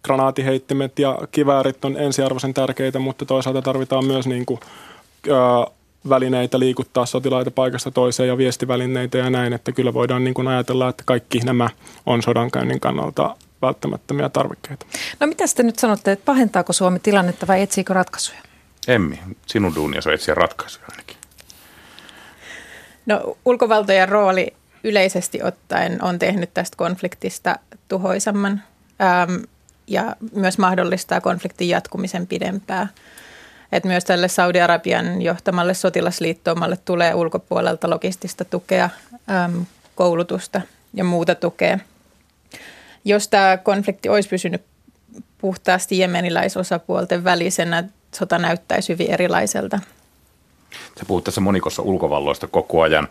granaatiheittimet 0.04 0.98
ja 0.98 1.18
kiväärit 1.32 1.84
on 1.84 1.96
ensiarvoisen 1.96 2.54
tärkeitä, 2.54 2.98
mutta 2.98 3.24
toisaalta 3.24 3.62
tarvitaan 3.62 4.06
myös 4.06 4.26
niin 4.26 4.46
kuin, 4.46 4.60
ää, 5.30 5.66
välineitä 6.08 6.58
liikuttaa 6.58 7.06
sotilaita 7.06 7.50
paikasta 7.50 7.90
toiseen 7.90 8.28
ja 8.28 8.38
viestivälineitä 8.38 9.18
ja 9.18 9.30
näin, 9.30 9.52
että 9.52 9.72
kyllä 9.72 9.94
voidaan 9.94 10.24
niin 10.24 10.34
kuin 10.34 10.48
ajatella, 10.48 10.88
että 10.88 11.02
kaikki 11.06 11.38
nämä 11.38 11.70
on 12.06 12.22
sodankäynnin 12.22 12.80
kannalta 12.80 13.36
välttämättömiä 13.62 14.28
tarvikkeita. 14.28 14.86
No 15.20 15.26
mitä 15.26 15.44
te 15.56 15.62
nyt 15.62 15.78
sanotte, 15.78 16.12
että 16.12 16.24
pahentaako 16.24 16.72
Suomi 16.72 16.98
tilannetta 16.98 17.46
vai 17.46 17.62
etsiikö 17.62 17.94
ratkaisuja? 17.94 18.38
Emmi, 18.88 19.20
sinun 19.46 19.74
duunia 19.74 20.00
on 20.06 20.12
etsiä 20.12 20.34
ratkaisuja 20.34 20.86
ainakin. 20.90 21.16
No 23.06 23.36
ulkovaltojen 23.44 24.08
rooli 24.08 24.54
yleisesti 24.84 25.42
ottaen 25.42 26.04
on 26.04 26.18
tehnyt 26.18 26.54
tästä 26.54 26.76
konfliktista 26.76 27.56
tuhoisamman 27.88 28.62
äm, 29.00 29.42
ja 29.86 30.16
myös 30.32 30.58
mahdollistaa 30.58 31.20
konfliktin 31.20 31.68
jatkumisen 31.68 32.26
pidempään 32.26 32.90
että 33.72 33.88
myös 33.88 34.04
tälle 34.04 34.28
Saudi-Arabian 34.28 35.22
johtamalle 35.22 35.74
sotilasliittoomalle 35.74 36.78
tulee 36.84 37.14
ulkopuolelta 37.14 37.90
logistista 37.90 38.44
tukea, 38.44 38.90
koulutusta 39.94 40.60
ja 40.94 41.04
muuta 41.04 41.34
tukea. 41.34 41.78
Jos 43.04 43.28
tämä 43.28 43.56
konflikti 43.56 44.08
olisi 44.08 44.28
pysynyt 44.28 44.62
puhtaasti 45.38 45.98
jemeniläisosapuolten 45.98 47.24
välisenä, 47.24 47.84
sota 48.14 48.38
näyttäisi 48.38 48.92
hyvin 48.92 49.10
erilaiselta. 49.10 49.80
Sä 50.98 51.04
puhut 51.06 51.24
tässä 51.24 51.40
monikossa 51.40 51.82
ulkovalloista 51.82 52.46
koko 52.46 52.82
ajan, 52.82 53.08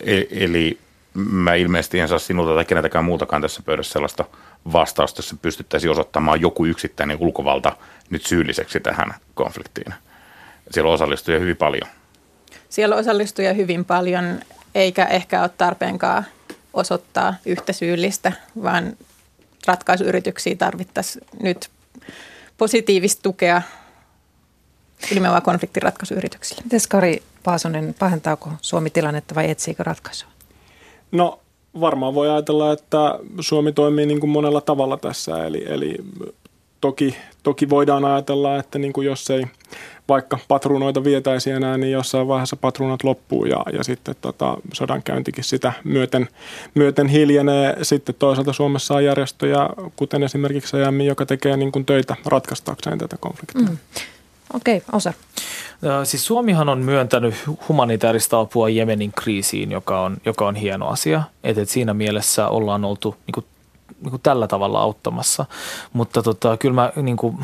e- 0.00 0.44
eli 0.44 0.78
mä 1.14 1.54
ilmeisesti 1.54 2.00
en 2.00 2.08
saa 2.08 2.18
sinulta 2.18 2.54
tai 2.54 2.64
keneltäkään 2.64 3.04
muutakaan 3.04 3.42
tässä 3.42 3.62
pöydässä 3.66 3.92
sellaista 3.92 4.24
vastausta, 4.72 5.18
jossa 5.18 5.36
pystyttäisiin 5.42 5.90
osoittamaan 5.90 6.40
joku 6.40 6.66
yksittäinen 6.66 7.16
ulkovalta 7.20 7.76
nyt 8.10 8.26
syylliseksi 8.26 8.80
tähän 8.80 9.14
konfliktiin. 9.34 9.94
Siellä 10.70 10.88
on 10.88 10.94
osallistujia 10.94 11.40
hyvin 11.40 11.56
paljon. 11.56 11.90
Siellä 12.68 12.94
on 12.94 13.00
osallistujia 13.00 13.52
hyvin 13.52 13.84
paljon, 13.84 14.40
eikä 14.74 15.04
ehkä 15.04 15.40
ole 15.40 15.50
tarpeenkaan 15.58 16.26
osoittaa 16.74 17.34
yhtä 17.46 17.72
syyllistä, 17.72 18.32
vaan 18.62 18.96
ratkaisuyrityksiä 19.66 20.56
tarvittaisiin 20.56 21.26
nyt 21.42 21.70
positiivista 22.58 23.22
tukea 23.22 23.62
nimenomaan 25.10 25.42
konfliktiratkaisuyrityksille. 25.42 26.62
Mites 26.64 26.86
Kari 26.86 27.22
Paasonen, 27.42 27.94
pahentaako 27.98 28.52
Suomi 28.60 28.90
tilannetta 28.90 29.34
vai 29.34 29.50
etsiikö 29.50 29.82
ratkaisua? 29.82 30.28
No 31.12 31.41
varmaan 31.80 32.14
voi 32.14 32.30
ajatella, 32.30 32.72
että 32.72 33.18
Suomi 33.40 33.72
toimii 33.72 34.06
niin 34.06 34.20
kuin 34.20 34.30
monella 34.30 34.60
tavalla 34.60 34.96
tässä. 34.96 35.44
Eli, 35.44 35.64
eli 35.66 35.96
toki, 36.80 37.16
toki 37.42 37.70
voidaan 37.70 38.04
ajatella, 38.04 38.58
että 38.58 38.78
niin 38.78 38.92
kuin 38.92 39.06
jos 39.06 39.30
ei 39.30 39.44
vaikka 40.08 40.38
patruunoita 40.48 41.04
vietäisi 41.04 41.50
enää, 41.50 41.78
niin 41.78 41.92
jossain 41.92 42.28
vaiheessa 42.28 42.56
patruunat 42.56 43.04
loppuu 43.04 43.44
ja, 43.44 43.64
ja 43.72 43.84
sitten 43.84 44.14
tota, 44.20 44.56
sodankäyntikin 44.72 45.44
sitä 45.44 45.72
myöten, 45.84 46.28
myöten 46.74 47.08
hiljenee. 47.08 47.76
Sitten 47.82 48.14
toisaalta 48.18 48.52
Suomessa 48.52 48.94
on 48.94 49.04
järjestöjä, 49.04 49.68
kuten 49.96 50.22
esimerkiksi 50.22 50.76
EMI, 50.80 51.06
joka 51.06 51.26
tekee 51.26 51.56
niin 51.56 51.72
kuin 51.72 51.84
töitä 51.84 52.16
ratkaistakseen 52.26 52.98
tätä 52.98 53.16
konfliktia. 53.20 53.62
Mm. 53.62 53.78
Okei, 54.54 54.76
okay, 54.76 54.88
Osa. 54.92 55.12
Siis 56.04 56.26
Suomihan 56.26 56.68
on 56.68 56.78
myöntänyt 56.78 57.34
humanitaarista 57.68 58.40
apua 58.40 58.68
Jemenin 58.68 59.12
kriisiin, 59.12 59.70
joka 59.70 60.00
on, 60.00 60.16
joka 60.24 60.46
on 60.46 60.54
hieno 60.54 60.88
asia. 60.88 61.22
Et, 61.44 61.58
et 61.58 61.68
siinä 61.68 61.94
mielessä 61.94 62.48
ollaan 62.48 62.84
oltu 62.84 63.16
niin 63.26 63.32
kuin, 63.34 63.46
niin 64.00 64.10
kuin 64.10 64.22
tällä 64.22 64.48
tavalla 64.48 64.80
auttamassa. 64.80 65.46
Mutta 65.92 66.22
tota, 66.22 66.56
kyllä 66.56 66.74
mä 66.74 66.92
niin 66.96 67.16
kuin, 67.16 67.38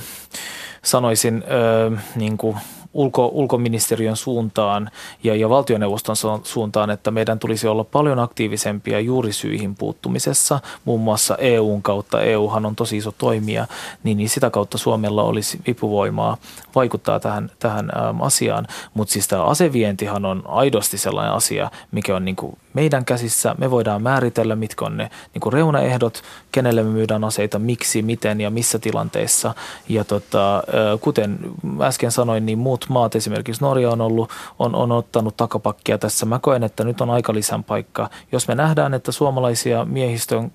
sanoisin 0.83 1.45
ö, 1.51 1.97
niin 2.17 2.39
kuin, 2.39 2.57
ulko, 2.93 3.27
ulkoministeriön 3.27 4.17
suuntaan 4.17 4.91
ja, 5.25 5.35
ja 5.35 5.49
valtioneuvoston 5.49 6.17
suuntaan, 6.43 6.91
että 6.91 7.11
meidän 7.11 7.39
tulisi 7.39 7.69
olla 7.69 7.85
paljon 7.85 8.19
aktiivisempia 8.19 9.01
juurisyihin 9.01 9.75
puuttumisessa, 9.75 10.61
muun 10.85 11.01
muassa 11.01 11.37
EUn 11.37 11.83
kautta. 11.83 12.23
EUhan 12.23 12.67
on 12.67 12.77
tosi 12.77 12.97
iso 12.97 13.13
toimija, 13.19 13.67
niin, 14.05 14.17
niin 14.17 14.29
sitä 14.29 14.51
kautta 14.51 14.79
Suomella 14.79 15.23
olisi 15.23 15.61
vipuvoimaa 15.67 16.37
vaikuttaa 16.75 17.21
tähän, 17.21 17.51
tähän 17.59 17.91
äm, 17.97 18.21
asiaan. 18.21 18.67
Mutta 18.95 19.13
siis 19.13 19.29
tämä 19.29 19.45
asevientihan 19.45 20.25
on 20.25 20.43
aidosti 20.47 20.99
sellainen 20.99 21.35
asia, 21.35 21.71
mikä 21.93 22.17
on 22.17 22.25
niin 22.25 22.37
kuin 22.37 22.59
meidän 22.79 23.05
käsissä. 23.05 23.55
Me 23.59 23.71
voidaan 23.71 24.03
määritellä, 24.03 24.57
mitkä 24.57 24.85
on 24.85 24.97
ne 24.97 25.11
niin 25.35 25.41
kuin 25.41 25.53
reunaehdot, 25.53 26.23
kenelle 26.53 26.83
me 26.83 26.91
myydään 26.91 27.25
aseita, 27.25 27.59
miksi, 27.59 28.03
miten 28.03 28.41
ja 28.41 28.51
missä 28.51 28.79
tilanteissa. 28.79 29.55
Ja 29.89 30.05
tota, 30.05 30.63
kuten 31.01 31.39
äsken 31.81 32.11
sanoin, 32.11 32.47
niin 32.47 32.59
muut 32.59 32.87
maat, 32.89 33.15
esimerkiksi 33.15 33.61
Norja 33.63 33.91
on, 33.91 34.01
ollut, 34.01 34.31
on, 34.59 34.75
on 34.75 34.93
ottanut 34.93 35.37
takapakkia 35.37 35.99
tässä. 35.99 36.27
Mä 36.27 36.39
koen, 36.39 36.63
että 36.63 36.85
nyt 36.85 37.01
on 37.01 37.11
aika 37.11 37.35
lisän 37.35 37.65
paikka. 37.65 38.11
Jos 38.33 38.49
me 38.49 38.55
nähdään, 38.55 38.95
että 38.95 39.13
suomalaisia 39.13 39.85
miehistön 39.85 40.53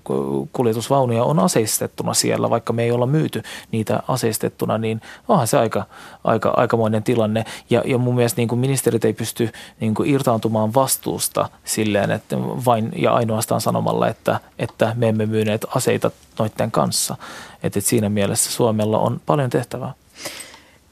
kuljetusvaunuja 0.52 1.24
on 1.24 1.38
aseistettuna 1.38 2.14
siellä, 2.14 2.50
vaikka 2.50 2.72
me 2.72 2.82
ei 2.82 2.90
olla 2.90 3.06
myyty 3.06 3.42
niitä 3.72 4.02
aseistettuna, 4.08 4.78
niin 4.78 5.00
onhan 5.28 5.46
se 5.46 5.58
aika, 5.58 5.84
aika, 6.24 6.52
aikamoinen 6.56 7.02
tilanne. 7.02 7.44
Ja, 7.70 7.82
ja 7.86 7.98
mun 7.98 8.14
mielestä 8.14 8.40
niin 8.40 8.48
kuin 8.48 8.58
ministerit 8.58 9.04
ei 9.04 9.12
pysty 9.12 9.52
niin 9.80 9.94
kuin 9.94 10.10
irtaantumaan 10.10 10.74
vastuusta 10.74 11.48
silleen, 11.64 12.10
että 12.14 12.36
vain 12.40 12.92
ja 12.96 13.14
ainoastaan 13.14 13.60
sanomalla, 13.60 14.08
että, 14.08 14.40
että 14.58 14.92
me 14.96 15.08
emme 15.08 15.26
myyneet 15.26 15.66
aseita 15.74 16.10
noiden 16.38 16.70
kanssa. 16.70 17.16
Että, 17.62 17.78
että 17.78 17.90
siinä 17.90 18.08
mielessä 18.08 18.52
Suomella 18.52 18.98
on 18.98 19.20
paljon 19.26 19.50
tehtävää. 19.50 19.92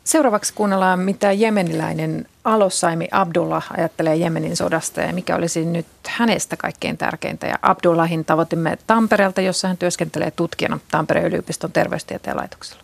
Seuraavaksi 0.05 0.53
kuunnellaan, 0.55 0.99
mitä 0.99 1.33
jemeniläinen 1.33 2.27
Alossaimi 2.45 3.09
Abdullah 3.11 3.67
ajattelee 3.77 4.17
Jemenin 4.17 4.57
sodasta 4.57 5.01
ja 5.01 5.13
mikä 5.13 5.37
olisi 5.37 5.65
nyt 5.65 5.87
hänestä 6.07 6.57
kaikkein 6.57 6.99
tärkeintä. 6.99 7.47
Ja 7.47 7.55
Abdullahin 7.63 8.25
tavoitimme 8.25 8.79
Tampereelta, 8.87 9.41
jossa 9.41 9.69
hän 9.69 9.77
työskentelee 9.77 10.31
tutkijana 10.31 10.79
Tampereen 10.91 11.27
yliopiston 11.27 11.73
terveystieteen 11.73 12.37
laitoksella. 12.37 12.83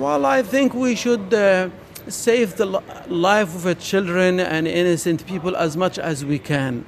Well, 0.00 0.24
I 0.38 0.42
think 0.42 0.74
we 0.74 0.96
should 0.96 1.32
uh, 1.32 1.72
save 2.08 2.46
the 2.46 2.66
life 3.08 3.56
of 3.56 3.62
the 3.62 3.74
children 3.74 4.40
and 4.40 4.66
innocent 4.66 5.26
people 5.26 5.56
as 5.56 5.76
much 5.76 6.00
as 6.00 6.26
we 6.26 6.38
can. 6.38 6.86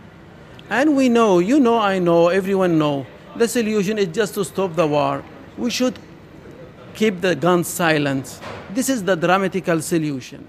And 0.70 0.96
we 0.96 1.09
know, 1.09 1.40
you 1.40 1.59
know, 1.61 1.92
I 1.94 2.00
know, 2.00 2.29
everyone 2.29 2.74
know, 2.74 3.07
the 3.38 3.48
solution 3.48 3.98
is 3.98 4.09
just 4.16 4.35
to 4.35 4.44
stop 4.44 4.74
the 4.74 4.88
war. 4.88 5.22
We 5.59 5.70
should 5.70 5.96
keep 6.94 7.20
the 7.20 7.35
guns 7.35 7.77
silent. 7.77 8.42
This 8.74 8.88
is 8.88 9.03
the 9.03 9.20
dramatical 9.20 9.81
solution. 9.81 10.40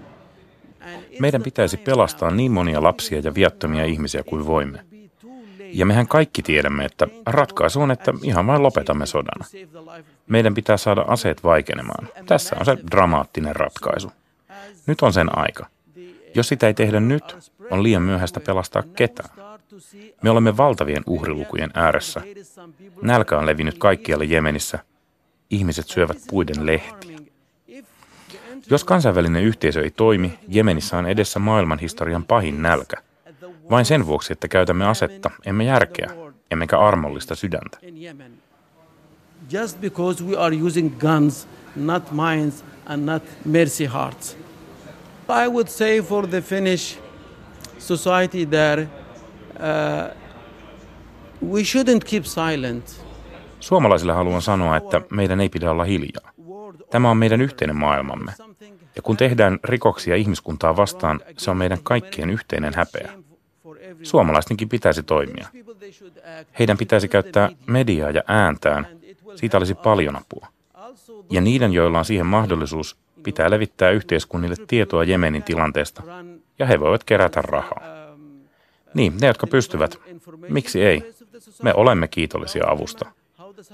Meidän 1.20 1.42
pitäisi 1.42 1.76
pelastaa 1.76 2.30
niin 2.30 2.52
monia 2.52 2.82
lapsia 2.82 3.20
ja 3.20 3.34
viattomia 3.34 3.84
ihmisiä 3.84 4.22
kuin 4.22 4.46
voimme. 4.46 4.84
Ja 5.58 5.86
mehän 5.86 6.08
kaikki 6.08 6.42
tiedämme, 6.42 6.84
että 6.84 7.08
ratkaisu 7.26 7.80
on, 7.80 7.90
että 7.90 8.12
ihan 8.22 8.46
vain 8.46 8.62
lopetamme 8.62 9.06
sodan. 9.06 9.66
Meidän 10.26 10.54
pitää 10.54 10.76
saada 10.76 11.04
aseet 11.08 11.44
vaikenemaan. 11.44 12.08
Tässä 12.26 12.56
on 12.60 12.64
se 12.64 12.76
dramaattinen 12.90 13.56
ratkaisu. 13.56 14.12
Nyt 14.86 15.02
on 15.02 15.12
sen 15.12 15.38
aika. 15.38 15.66
Jos 16.34 16.48
sitä 16.48 16.66
ei 16.66 16.74
tehdä 16.74 17.00
nyt, 17.00 17.52
on 17.70 17.82
liian 17.82 18.02
myöhäistä 18.02 18.40
pelastaa 18.40 18.82
ketään. 18.82 19.45
Me 20.22 20.30
olemme 20.30 20.56
valtavien 20.56 21.02
uhrilukujen 21.06 21.70
ääressä. 21.74 22.22
Nälkä 23.02 23.38
on 23.38 23.46
levinnyt 23.46 23.78
kaikkialle 23.78 24.24
Jemenissä. 24.24 24.78
Ihmiset 25.50 25.86
syövät 25.88 26.18
puiden 26.30 26.66
lehtiä. 26.66 27.18
Jos 28.70 28.84
kansainvälinen 28.84 29.42
yhteisö 29.44 29.82
ei 29.82 29.90
toimi, 29.90 30.38
Jemenissä 30.48 30.98
on 30.98 31.06
edessä 31.06 31.38
maailmanhistorian 31.38 32.24
pahin 32.24 32.62
nälkä. 32.62 32.96
Vain 33.70 33.84
sen 33.84 34.06
vuoksi, 34.06 34.32
että 34.32 34.48
käytämme 34.48 34.86
asetta, 34.86 35.30
emme 35.46 35.64
järkeä, 35.64 36.10
emmekä 36.50 36.78
armollista 36.78 37.34
sydäntä. 37.34 37.78
Just 39.50 39.80
because 39.80 40.24
we 40.24 40.36
are 40.36 40.56
using 40.62 40.98
guns, 40.98 41.48
not 41.76 42.02
minds 42.12 42.64
and 42.86 43.04
not 43.04 43.22
mercy 43.44 43.86
hearts. 43.86 44.36
I 45.28 45.48
would 45.48 45.68
say 45.68 46.02
for 46.02 46.26
the 46.26 46.40
Finnish 46.40 46.98
society 47.78 48.46
there, 48.46 48.88
we 51.48 51.60
shouldn't 51.60 52.04
keep 52.10 52.24
silent. 52.24 53.06
Suomalaisille 53.60 54.12
haluan 54.12 54.42
sanoa, 54.42 54.76
että 54.76 55.00
meidän 55.10 55.40
ei 55.40 55.48
pidä 55.48 55.70
olla 55.70 55.84
hiljaa. 55.84 56.30
Tämä 56.90 57.10
on 57.10 57.16
meidän 57.16 57.40
yhteinen 57.40 57.76
maailmamme. 57.76 58.32
Ja 58.96 59.02
kun 59.02 59.16
tehdään 59.16 59.58
rikoksia 59.64 60.16
ihmiskuntaa 60.16 60.76
vastaan, 60.76 61.20
se 61.38 61.50
on 61.50 61.56
meidän 61.56 61.78
kaikkien 61.82 62.30
yhteinen 62.30 62.72
häpeä. 62.76 63.12
Suomalaistenkin 64.02 64.68
pitäisi 64.68 65.02
toimia. 65.02 65.48
Heidän 66.58 66.78
pitäisi 66.78 67.08
käyttää 67.08 67.50
mediaa 67.66 68.10
ja 68.10 68.22
ääntään. 68.26 68.86
Siitä 69.34 69.58
olisi 69.58 69.74
paljon 69.74 70.16
apua. 70.16 70.46
Ja 71.30 71.40
niiden, 71.40 71.72
joilla 71.72 71.98
on 71.98 72.04
siihen 72.04 72.26
mahdollisuus, 72.26 72.96
pitää 73.22 73.50
levittää 73.50 73.90
yhteiskunnille 73.90 74.56
tietoa 74.66 75.04
Jemenin 75.04 75.42
tilanteesta, 75.42 76.02
ja 76.58 76.66
he 76.66 76.80
voivat 76.80 77.04
kerätä 77.04 77.42
rahaa. 77.42 77.95
Niin, 78.96 79.16
ne, 79.20 79.26
jotka 79.26 79.46
pystyvät. 79.46 79.98
Miksi 80.48 80.82
ei? 80.82 81.12
Me 81.62 81.74
olemme 81.74 82.08
kiitollisia 82.08 82.64
avusta. 82.66 83.06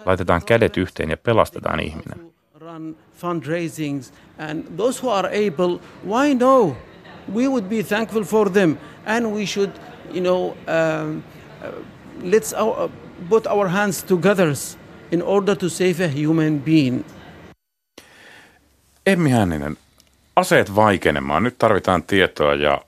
Laitetaan 0.05 0.45
kädet 0.45 0.77
yhteen 0.77 1.11
ja 1.11 1.17
pelastetaan 1.17 1.81
ihminen. 1.81 2.33
Run 2.61 2.97
fundraisings 3.17 4.13
and 4.39 4.65
those 4.77 5.03
who 5.03 5.13
are 5.13 5.29
able, 5.29 5.81
why 6.07 6.35
no? 6.35 6.77
We 7.35 7.49
would 7.49 7.65
be 7.65 7.83
thankful 7.83 8.25
for 8.25 8.51
them 8.51 8.77
and 9.07 9.27
we 9.27 9.47
should, 9.47 9.71
you 10.15 10.21
know, 10.21 10.51
um, 10.51 11.23
uh, 11.63 11.85
let's 12.23 12.55
our, 12.55 12.85
uh, 12.85 12.91
put 13.29 13.47
our 13.47 13.69
hands 13.69 14.05
together 14.05 14.49
in 15.13 15.23
order 15.23 15.57
to 15.57 15.69
save 15.69 16.05
a 16.05 16.09
human 16.09 16.61
being. 16.61 17.05
Emmi 19.07 19.31
Hänninen, 19.31 19.77
aseet 20.37 20.77
vaikenemaan. 20.77 21.43
Nyt 21.43 21.59
tarvitaan 21.59 22.03
tietoa 22.03 22.55
ja 22.55 22.83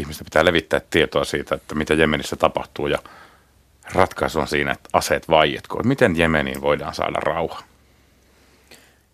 ihmisten 0.00 0.24
pitää 0.24 0.44
levittää 0.44 0.80
tietoa 0.90 1.24
siitä, 1.24 1.54
että 1.54 1.74
mitä 1.74 1.94
Jemenissä 1.94 2.36
tapahtuu 2.36 2.86
ja 2.86 2.98
ratkaisu 3.94 4.40
on 4.40 4.48
siinä, 4.48 4.72
että 4.72 4.88
aseet 4.92 5.28
vaietkoon. 5.28 5.88
Miten 5.88 6.16
Jemeniin 6.16 6.60
voidaan 6.60 6.94
saada 6.94 7.20
rauha? 7.20 7.62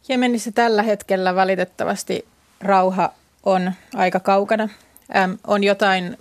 Jemenissä 0.08 0.52
tällä 0.52 0.82
hetkellä 0.82 1.34
valitettavasti 1.34 2.26
rauha 2.60 3.12
on 3.42 3.72
aika 3.94 4.20
kaukana. 4.20 4.68
Ähm, 5.16 5.32
on 5.46 5.64
jotain 5.64 6.16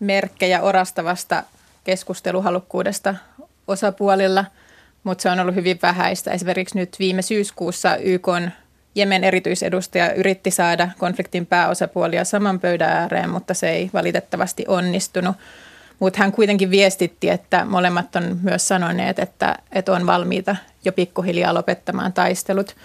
merkkejä 0.00 0.62
orastavasta 0.62 1.42
keskusteluhalukkuudesta 1.84 3.14
osapuolilla, 3.68 4.44
mutta 5.04 5.22
se 5.22 5.30
on 5.30 5.40
ollut 5.40 5.54
hyvin 5.54 5.78
vähäistä. 5.82 6.30
Esimerkiksi 6.30 6.78
nyt 6.78 6.96
viime 6.98 7.22
syyskuussa 7.22 7.96
YK 7.96 8.28
Jemen 8.98 9.24
erityisedustaja 9.24 10.12
yritti 10.12 10.50
saada 10.50 10.88
konfliktin 10.98 11.46
pääosapuolia 11.46 12.24
saman 12.24 12.60
pöydän 12.60 12.90
ääreen, 12.90 13.30
mutta 13.30 13.54
se 13.54 13.70
ei 13.70 13.90
valitettavasti 13.94 14.64
onnistunut. 14.68 15.36
Mutta 15.98 16.18
hän 16.18 16.32
kuitenkin 16.32 16.70
viestitti, 16.70 17.30
että 17.30 17.64
molemmat 17.64 18.16
on 18.16 18.38
myös 18.42 18.68
sanoneet, 18.68 19.18
että, 19.18 19.56
että 19.72 19.92
on 19.92 20.06
valmiita 20.06 20.56
jo 20.84 20.92
pikkuhiljaa 20.92 21.54
lopettamaan 21.54 22.12
taistelut. 22.12 22.76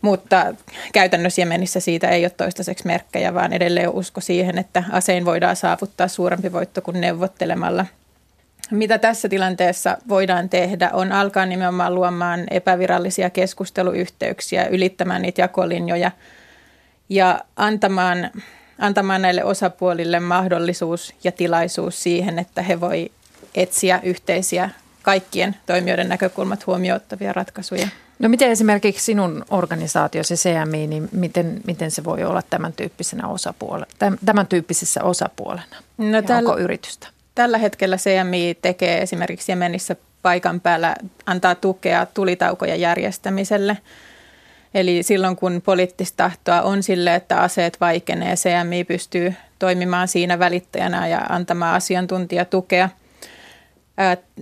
Mutta 0.00 0.54
käytännössä 0.92 1.40
Jemenissä 1.40 1.80
siitä 1.80 2.08
ei 2.08 2.24
ole 2.24 2.30
toistaiseksi 2.30 2.86
merkkejä, 2.86 3.34
vaan 3.34 3.52
edelleen 3.52 3.90
usko 3.90 4.20
siihen, 4.20 4.58
että 4.58 4.84
asein 4.90 5.24
voidaan 5.24 5.56
saavuttaa 5.56 6.08
suurempi 6.08 6.52
voitto 6.52 6.82
kuin 6.82 7.00
neuvottelemalla. 7.00 7.86
Mitä 8.70 8.98
tässä 8.98 9.28
tilanteessa 9.28 9.98
voidaan 10.08 10.48
tehdä, 10.48 10.90
on 10.92 11.12
alkaa 11.12 11.46
nimenomaan 11.46 11.94
luomaan 11.94 12.46
epävirallisia 12.50 13.30
keskusteluyhteyksiä, 13.30 14.66
ylittämään 14.66 15.22
niitä 15.22 15.42
jakolinjoja 15.42 16.10
ja 17.08 17.40
antamaan, 17.56 18.30
antamaan 18.78 19.22
näille 19.22 19.44
osapuolille 19.44 20.20
mahdollisuus 20.20 21.14
ja 21.24 21.32
tilaisuus 21.32 22.02
siihen, 22.02 22.38
että 22.38 22.62
he 22.62 22.80
voi 22.80 23.10
etsiä 23.54 24.00
yhteisiä 24.02 24.70
kaikkien 25.02 25.56
toimijoiden 25.66 26.08
näkökulmat 26.08 26.66
huomioittavia 26.66 27.32
ratkaisuja. 27.32 27.88
No 28.18 28.28
miten 28.28 28.50
esimerkiksi 28.50 29.04
sinun 29.04 29.44
organisaatiosi 29.50 30.34
CMI, 30.34 30.86
niin 30.86 31.08
miten, 31.12 31.60
miten 31.66 31.90
se 31.90 32.04
voi 32.04 32.24
olla 32.24 32.42
tämän, 32.50 32.72
tyyppisenä 32.72 33.28
osapuolena, 33.28 33.86
tämän 34.24 34.46
tyyppisessä 34.46 35.04
osapuolena? 35.04 35.76
No 35.98 36.22
tällä, 36.22 36.50
onko 36.50 36.58
yritystä? 36.58 37.08
Tällä 37.40 37.58
hetkellä 37.58 37.96
CMI 37.96 38.58
tekee 38.62 39.02
esimerkiksi 39.02 39.52
Jemenissä 39.52 39.96
paikan 40.22 40.60
päällä, 40.60 40.94
antaa 41.26 41.54
tukea 41.54 42.06
tulitaukojen 42.06 42.80
järjestämiselle. 42.80 43.78
Eli 44.74 45.02
silloin 45.02 45.36
kun 45.36 45.62
poliittista 45.64 46.16
tahtoa 46.16 46.62
on 46.62 46.82
sille, 46.82 47.14
että 47.14 47.36
aseet 47.36 47.80
vaikenee, 47.80 48.34
CMI 48.34 48.84
pystyy 48.84 49.34
toimimaan 49.58 50.08
siinä 50.08 50.38
välittäjänä 50.38 51.06
ja 51.06 51.18
antamaan 51.28 51.76
asiantuntijatukea– 51.76 52.88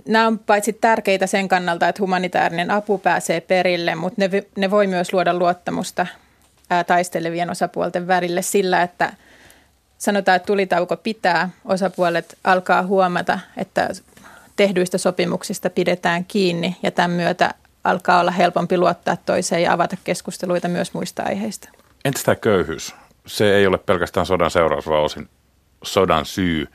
Nämä 0.07 0.27
on 0.27 0.39
paitsi 0.39 0.73
tärkeitä 0.73 1.27
sen 1.27 1.47
kannalta, 1.47 1.87
että 1.87 2.01
humanitaarinen 2.01 2.71
apu 2.71 2.97
pääsee 2.97 3.41
perille, 3.41 3.95
mutta 3.95 4.21
ne, 4.21 4.43
ne 4.55 4.71
voi 4.71 4.87
myös 4.87 5.13
luoda 5.13 5.33
luottamusta 5.33 6.07
taistelevien 6.87 7.49
osapuolten 7.49 8.07
välille 8.07 8.41
sillä, 8.41 8.81
että 8.81 9.13
sanotaan, 9.99 10.35
että 10.35 10.47
tulitauko 10.47 10.97
pitää, 10.97 11.49
osapuolet 11.65 12.37
alkaa 12.43 12.83
huomata, 12.83 13.39
että 13.57 13.89
tehdyistä 14.55 14.97
sopimuksista 14.97 15.69
pidetään 15.69 16.25
kiinni 16.25 16.77
ja 16.83 16.91
tämän 16.91 17.11
myötä 17.11 17.53
alkaa 17.83 18.19
olla 18.19 18.31
helpompi 18.31 18.77
luottaa 18.77 19.17
toiseen 19.17 19.63
ja 19.63 19.73
avata 19.73 19.97
keskusteluita 20.03 20.67
myös 20.67 20.93
muista 20.93 21.23
aiheista. 21.23 21.69
Entä 22.05 22.19
tämä 22.25 22.35
köyhyys? 22.35 22.95
Se 23.25 23.55
ei 23.55 23.67
ole 23.67 23.77
pelkästään 23.77 24.25
sodan 24.25 24.51
seuraus, 24.51 24.87
vaan 24.87 25.03
osin 25.03 25.29
sodan 25.83 26.25
syy. 26.25 26.67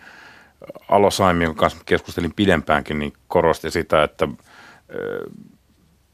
Alo 0.89 1.11
Saimi, 1.11 1.45
jonka 1.45 1.61
kanssa 1.61 1.79
keskustelin 1.87 2.35
pidempäänkin, 2.35 2.99
niin 2.99 3.13
korosti 3.29 3.71
sitä, 3.71 4.03
että 4.03 4.29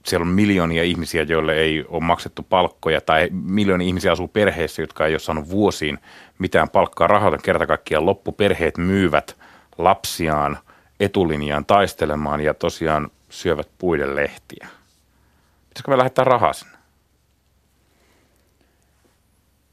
siellä 0.07 0.25
on 0.25 0.33
miljoonia 0.33 0.83
ihmisiä, 0.83 1.23
joille 1.23 1.55
ei 1.55 1.85
ole 1.89 2.03
maksettu 2.03 2.43
palkkoja, 2.43 3.01
tai 3.01 3.29
miljoonia 3.31 3.87
ihmisiä 3.87 4.13
asuu 4.13 4.29
perheissä, 4.29 4.83
jotka 4.83 5.07
ei 5.07 5.13
ole 5.13 5.19
saanut 5.19 5.51
vuosiin 5.51 5.99
mitään 6.39 6.69
palkkaa. 6.69 7.07
Rahoita 7.07 7.39
kerta 7.39 7.67
kaikkiaan 7.67 8.07
loppu. 8.07 8.33
Perheet 8.33 8.79
myyvät 8.79 9.37
lapsiaan 9.79 10.59
etulinjaan 11.01 11.65
taistelemaan 11.65 12.41
ja 12.41 12.55
tosiaan 12.55 13.11
syövät 13.29 13.69
puiden 13.79 14.17
lehtiä. 14.17 14.69
Pitäisikö 15.69 15.91
me 15.91 15.99
lähettää 15.99 16.25
rahaa 16.25 16.53
sinne? 16.53 16.79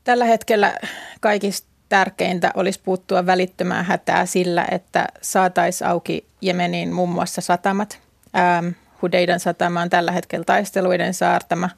Tällä 0.03 0.25
hetkellä 0.25 0.75
kaikista 1.19 1.67
tärkeintä 1.89 2.51
olisi 2.55 2.81
puuttua 2.83 3.25
välittömään 3.25 3.85
hätää 3.85 4.25
sillä, 4.25 4.67
että 4.71 5.07
saataisiin 5.21 5.87
auki 5.87 6.25
Jemeniin 6.41 6.93
muun 6.93 7.09
muassa 7.09 7.41
satamat. 7.41 7.99
Ähm, 8.35 8.67
Hudeidan 9.01 9.39
satama 9.39 9.81
on 9.81 9.89
tällä 9.89 10.12
hetkellä 10.12 10.45
taisteluiden 10.45 11.13
saartama 11.13 11.69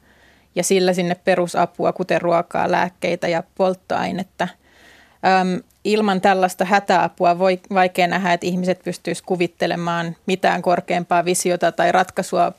ja 0.54 0.64
sillä 0.64 0.92
sinne 0.92 1.14
perusapua, 1.14 1.92
kuten 1.92 2.20
ruokaa, 2.20 2.70
lääkkeitä 2.70 3.28
ja 3.28 3.42
polttoainetta. 3.54 4.48
Öm, 5.26 5.62
ilman 5.84 6.20
tällaista 6.20 6.64
hätäapua 6.64 7.38
voi 7.38 7.60
vaikea 7.74 8.06
nähdä, 8.06 8.32
että 8.32 8.46
ihmiset 8.46 8.80
pystyisivät 8.84 9.26
kuvittelemaan 9.26 10.16
mitään 10.26 10.62
korkeampaa 10.62 11.24
visiota 11.24 11.72
tai 11.72 11.92
ratkaisua, 11.92 12.52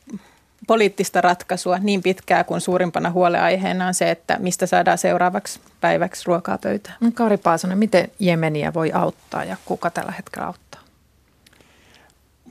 poliittista 0.67 1.21
ratkaisua 1.21 1.77
niin 1.77 2.01
pitkään 2.01 2.45
kuin 2.45 2.61
suurimpana 2.61 3.11
huoleaiheena 3.11 3.87
on 3.87 3.93
se, 3.93 4.11
että 4.11 4.37
mistä 4.39 4.65
saadaan 4.65 4.97
seuraavaksi 4.97 5.59
päiväksi 5.81 6.23
ruokaa 6.25 6.57
pöytään. 6.57 6.97
Kari 7.13 7.37
Paasonen, 7.37 7.77
miten 7.77 8.11
Jemeniä 8.19 8.73
voi 8.73 8.91
auttaa 8.91 9.43
ja 9.43 9.57
kuka 9.65 9.89
tällä 9.89 10.11
hetkellä 10.11 10.47
auttaa? 10.47 10.70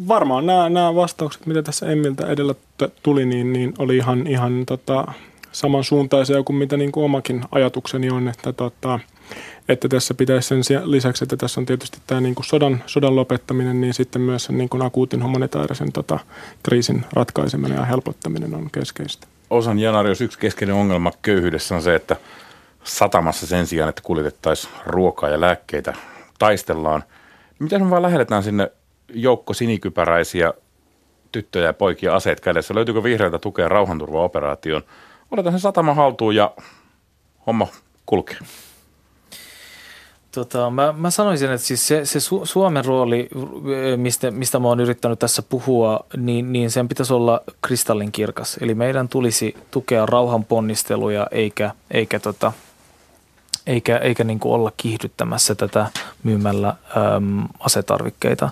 Varmaan 0.09 0.47
nämä, 0.47 0.69
nämä 0.69 0.95
vastaukset, 0.95 1.47
mitä 1.47 1.63
tässä 1.63 1.87
Emmiltä 1.87 2.27
edellä 2.27 2.55
tuli, 3.03 3.27
niin, 3.27 3.53
niin 3.53 3.75
oli 3.79 3.97
ihan, 3.97 4.27
ihan 4.27 4.67
tota, 4.67 5.07
samansuuntaisia 5.53 6.43
kuin 6.43 6.57
mitä 6.57 6.77
niin 6.77 6.93
kuin 6.93 7.05
omakin 7.05 7.45
ajatukseni 7.53 8.11
on, 8.11 8.29
että 8.29 8.53
tota, 8.53 9.01
että 9.69 9.89
tässä 9.89 10.15
pitäisi 10.15 10.49
sen 10.49 10.83
lisäksi, 10.85 11.25
että 11.25 11.37
tässä 11.37 11.61
on 11.61 11.67
tietysti 11.67 11.99
tämä 12.07 12.21
niin 12.21 12.35
kuin 12.35 12.47
sodan, 12.47 12.85
sodan 12.87 13.17
lopettaminen, 13.17 13.81
niin 13.81 13.95
sitten 13.95 14.23
myös 14.23 14.45
sen 14.45 14.59
niin 14.59 14.69
kuin 14.69 14.83
akuutin 14.83 15.23
humanitaarisen 15.23 15.93
tota, 15.93 16.19
kriisin 16.63 17.05
ratkaiseminen 17.13 17.79
ja 17.79 17.85
helpottaminen 17.85 18.55
on 18.55 18.71
keskeistä. 18.71 19.27
Osan 19.51 19.79
Janarios 19.79 20.21
yksi 20.21 20.39
keskeinen 20.39 20.77
ongelma 20.77 21.13
köyhyydessä 21.23 21.75
on 21.75 21.83
se, 21.83 21.95
että 21.95 22.17
satamassa 22.85 23.47
sen 23.47 23.67
sijaan, 23.67 23.89
että 23.89 24.03
kuljetettaisiin 24.05 24.73
ruokaa 24.87 25.31
ja 25.31 25.41
lääkkeitä, 25.41 25.95
taistellaan. 26.39 27.05
Miten 27.59 27.85
me 27.85 27.91
vaan 27.91 28.03
lähdetään 28.03 28.43
sinne 28.43 28.71
joukko 29.15 29.55
sinikypäräisiä 29.55 30.53
tyttöjä 31.33 31.67
ja 31.67 31.73
poikia 31.73 32.15
aseet 32.15 32.41
kädessä? 32.41 32.75
Löytyykö 32.75 33.03
vihreältä 33.03 33.39
tukea 33.39 33.69
rauhanturvaoperaatioon? 33.69 34.83
Otetaan 35.31 35.53
sen 35.53 35.61
satama 35.61 35.95
haltuun 35.95 36.35
ja 36.35 36.55
homma 37.47 37.69
kulkee. 38.07 38.39
Tota, 40.35 40.71
mä, 40.71 40.95
mä 40.97 41.11
sanoisin, 41.11 41.51
että 41.51 41.67
siis 41.67 41.87
se, 41.87 42.05
se 42.05 42.19
Su- 42.19 42.47
Suomen 42.47 42.85
rooli, 42.85 43.29
mistä, 43.97 44.31
mistä 44.31 44.59
mä 44.59 44.69
oon 44.69 44.81
yrittänyt 44.81 45.19
tässä 45.19 45.43
puhua, 45.43 46.07
niin, 46.17 46.53
niin 46.53 46.71
sen 46.71 46.89
pitäisi 46.89 47.15
olla 47.15 47.41
kristallinkirkas. 47.63 48.59
Eli 48.61 48.75
meidän 48.75 49.09
tulisi 49.09 49.55
tukea 49.71 50.07
rauhan 50.07 50.45
ponnisteluja 50.45 51.27
eikä, 51.31 51.71
eikä, 51.91 52.19
tota, 52.19 52.53
eikä, 53.67 53.99
eikä 53.99 54.25
niin 54.25 54.41
kuin 54.41 54.53
olla 54.53 54.73
kiihdyttämässä 54.77 55.55
tätä 55.55 55.87
myymällä 56.23 56.69
äm, 56.69 57.49
asetarvikkeita. 57.59 58.51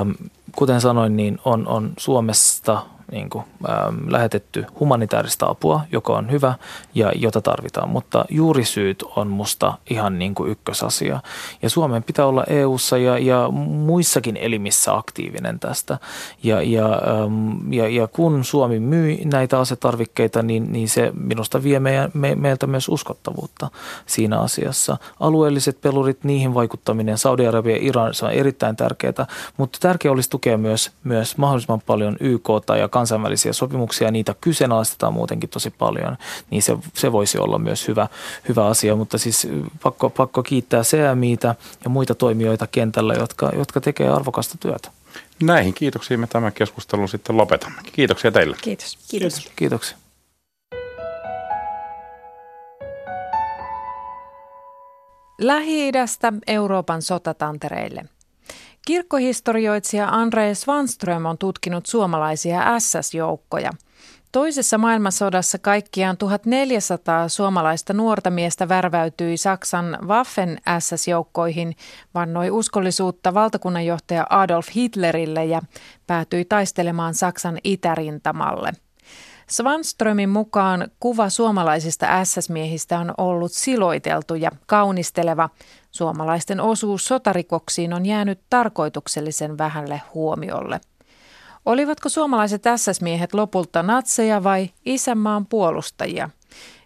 Äm, 0.00 0.14
kuten 0.56 0.80
sanoin, 0.80 1.16
niin 1.16 1.38
on, 1.44 1.66
on 1.68 1.92
Suomesta 1.96 2.82
niin 3.12 3.30
kuin, 3.30 3.44
ähm, 3.68 3.96
lähetetty 4.08 4.66
humanitaarista 4.80 5.46
apua, 5.46 5.80
joka 5.92 6.16
on 6.16 6.30
hyvä 6.30 6.54
ja 6.94 7.12
jota 7.14 7.40
tarvitaan, 7.40 7.88
mutta 7.88 8.24
juurisyyt 8.30 9.04
on 9.16 9.28
musta 9.28 9.78
ihan 9.90 10.18
niin 10.18 10.34
kuin 10.34 10.50
ykkösasia. 10.50 11.20
Ja 11.62 11.70
Suomen 11.70 12.02
pitää 12.02 12.26
olla 12.26 12.44
EU:ssa 12.44 12.98
ja, 12.98 13.18
ja 13.18 13.48
muissakin 13.50 14.36
elimissä 14.36 14.94
aktiivinen 14.94 15.58
tästä. 15.58 15.98
Ja, 16.42 16.62
ja, 16.62 16.86
ähm, 16.86 17.72
ja, 17.72 17.88
ja 17.88 18.06
kun 18.06 18.44
Suomi 18.44 18.80
myy 18.80 19.18
näitä 19.24 19.58
asetarvikkeita, 19.58 20.42
niin, 20.42 20.72
niin 20.72 20.88
se 20.88 21.12
minusta 21.14 21.62
vie 21.62 21.80
meidän, 21.80 22.10
me, 22.14 22.34
meiltä 22.34 22.66
myös 22.66 22.88
uskottavuutta 22.88 23.70
siinä 24.06 24.40
asiassa. 24.40 24.96
Alueelliset 25.20 25.80
pelurit, 25.80 26.24
niihin 26.24 26.54
vaikuttaminen, 26.54 27.18
Saudi-Arabia 27.18 27.76
ja 27.76 27.82
Iran, 27.82 28.14
se 28.14 28.24
on 28.24 28.32
erittäin 28.32 28.76
tärkeää, 28.76 29.26
mutta 29.56 29.78
tärkeää 29.80 30.12
olisi 30.12 30.30
tukea 30.30 30.58
myös, 30.58 30.90
myös 31.04 31.38
mahdollisimman 31.38 31.82
paljon 31.86 32.16
YK 32.20 32.48
ja 32.78 32.88
kansainvälisiä 33.02 33.52
sopimuksia, 33.52 34.10
niitä 34.10 34.34
kyseenalaistetaan 34.40 35.12
muutenkin 35.12 35.50
tosi 35.50 35.70
paljon, 35.70 36.16
niin 36.50 36.62
se, 36.62 36.76
se 36.94 37.12
voisi 37.12 37.38
olla 37.38 37.58
myös 37.58 37.88
hyvä, 37.88 38.08
hyvä 38.48 38.66
asia. 38.66 38.96
Mutta 38.96 39.18
siis 39.18 39.48
pakko, 39.82 40.10
pakko 40.10 40.42
kiittää 40.42 40.82
CMItä 40.82 41.54
ja 41.84 41.90
muita 41.90 42.14
toimijoita 42.14 42.66
kentällä, 42.66 43.14
jotka, 43.14 43.50
jotka 43.56 43.80
tekee 43.80 44.08
arvokasta 44.08 44.58
työtä. 44.60 44.90
Näihin 45.42 45.74
kiitoksiin 45.74 46.20
me 46.20 46.26
tämän 46.26 46.52
keskustelun 46.52 47.08
sitten 47.08 47.36
lopetamme. 47.36 47.82
Kiitoksia 47.92 48.32
teille. 48.32 48.56
Kiitos. 48.60 48.98
Kiitos. 49.10 49.50
Kiitoksia. 49.56 49.96
Lähi-idästä 55.40 56.32
Euroopan 56.46 57.02
sotatantereille. 57.02 58.04
Kirkkohistorioitsija 58.86 60.08
Andre 60.08 60.54
Svanström 60.54 61.26
on 61.26 61.38
tutkinut 61.38 61.86
suomalaisia 61.86 62.62
SS-joukkoja. 62.78 63.70
Toisessa 64.32 64.78
maailmansodassa 64.78 65.58
kaikkiaan 65.58 66.16
1400 66.16 67.28
suomalaista 67.28 67.92
nuorta 67.92 68.30
miestä 68.30 68.68
värväytyi 68.68 69.36
Saksan 69.36 69.98
Waffen 70.06 70.60
SS-joukkoihin, 70.78 71.76
vannoi 72.14 72.50
uskollisuutta 72.50 73.34
valtakunnanjohtaja 73.34 74.26
Adolf 74.30 74.68
Hitlerille 74.76 75.44
ja 75.44 75.62
päätyi 76.06 76.44
taistelemaan 76.44 77.14
Saksan 77.14 77.58
itärintamalle. 77.64 78.72
Svanströmin 79.50 80.28
mukaan 80.28 80.88
kuva 81.00 81.28
suomalaisista 81.28 82.24
SS-miehistä 82.24 82.98
on 82.98 83.14
ollut 83.18 83.52
siloiteltu 83.52 84.34
ja 84.34 84.50
kaunisteleva. 84.66 85.48
Suomalaisten 85.92 86.60
osuus 86.60 87.04
sotarikoksiin 87.06 87.92
on 87.92 88.06
jäänyt 88.06 88.40
tarkoituksellisen 88.50 89.58
vähälle 89.58 90.02
huomiolle. 90.14 90.80
Olivatko 91.66 92.08
suomalaiset 92.08 92.62
SS-miehet 92.76 93.34
lopulta 93.34 93.82
natseja 93.82 94.44
vai 94.44 94.70
isänmaan 94.84 95.46
puolustajia? 95.46 96.30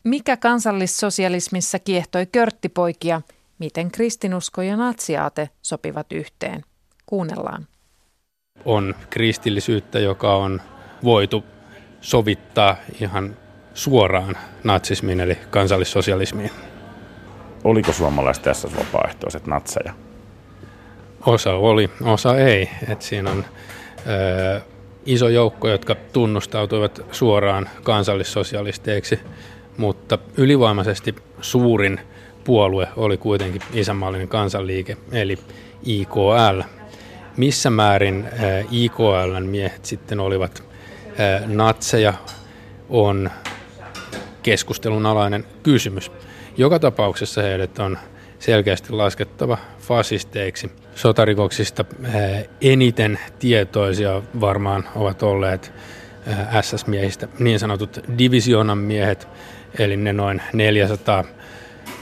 Mikä 0.04 0.36
kansallissosialismissa 0.36 1.78
kiehtoi 1.78 2.26
körttipoikia? 2.26 3.22
Miten 3.58 3.90
kristinusko 3.90 4.62
ja 4.62 4.76
natsiaate 4.76 5.50
sopivat 5.62 6.12
yhteen? 6.12 6.64
Kuunnellaan. 7.06 7.66
On 8.64 8.94
kristillisyyttä, 9.10 9.98
joka 9.98 10.36
on 10.36 10.60
voitu 11.04 11.44
sovittaa 12.00 12.76
ihan 13.00 13.36
suoraan 13.74 14.36
natsismiin 14.64 15.20
eli 15.20 15.38
kansallissosialismiin. 15.50 16.50
Oliko 17.64 17.92
suomalaiset 17.92 18.42
tässä 18.42 18.68
vapaaehtoiset 18.78 19.46
natseja? 19.46 19.92
Osa 21.26 21.52
oli, 21.52 21.90
osa 22.02 22.36
ei. 22.38 22.70
Et 22.88 23.02
siinä 23.02 23.30
on 23.30 23.44
ö, 24.06 24.60
iso 25.06 25.28
joukko, 25.28 25.68
jotka 25.68 25.94
tunnustautuivat 26.12 27.00
suoraan 27.12 27.68
kansallissosialisteiksi, 27.82 29.20
mutta 29.76 30.18
ylivoimaisesti 30.36 31.14
suurin 31.40 32.00
puolue 32.44 32.88
oli 32.96 33.16
kuitenkin 33.16 33.62
isänmaallinen 33.72 34.28
kansanliike, 34.28 34.96
eli 35.12 35.38
IKL. 35.82 36.60
Missä 37.36 37.70
määrin 37.70 38.28
IKLn 38.70 39.46
miehet 39.46 39.84
sitten 39.84 40.20
olivat 40.20 40.62
natseja 41.46 42.14
on 42.88 43.30
keskustelun 44.42 45.06
alainen 45.06 45.44
kysymys. 45.62 46.10
Joka 46.56 46.78
tapauksessa 46.78 47.42
heidät 47.42 47.78
on 47.78 47.98
selkeästi 48.38 48.92
laskettava 48.92 49.58
fasisteiksi. 49.78 50.72
Sotarikoksista 50.94 51.84
eniten 52.60 53.18
tietoisia 53.38 54.22
varmaan 54.40 54.84
ovat 54.94 55.22
olleet 55.22 55.72
SS-miehistä 56.60 57.28
niin 57.38 57.58
sanotut 57.58 58.00
divisioonan 58.18 58.78
miehet, 58.78 59.28
eli 59.78 59.96
ne 59.96 60.12
noin 60.12 60.42
400 60.52 61.24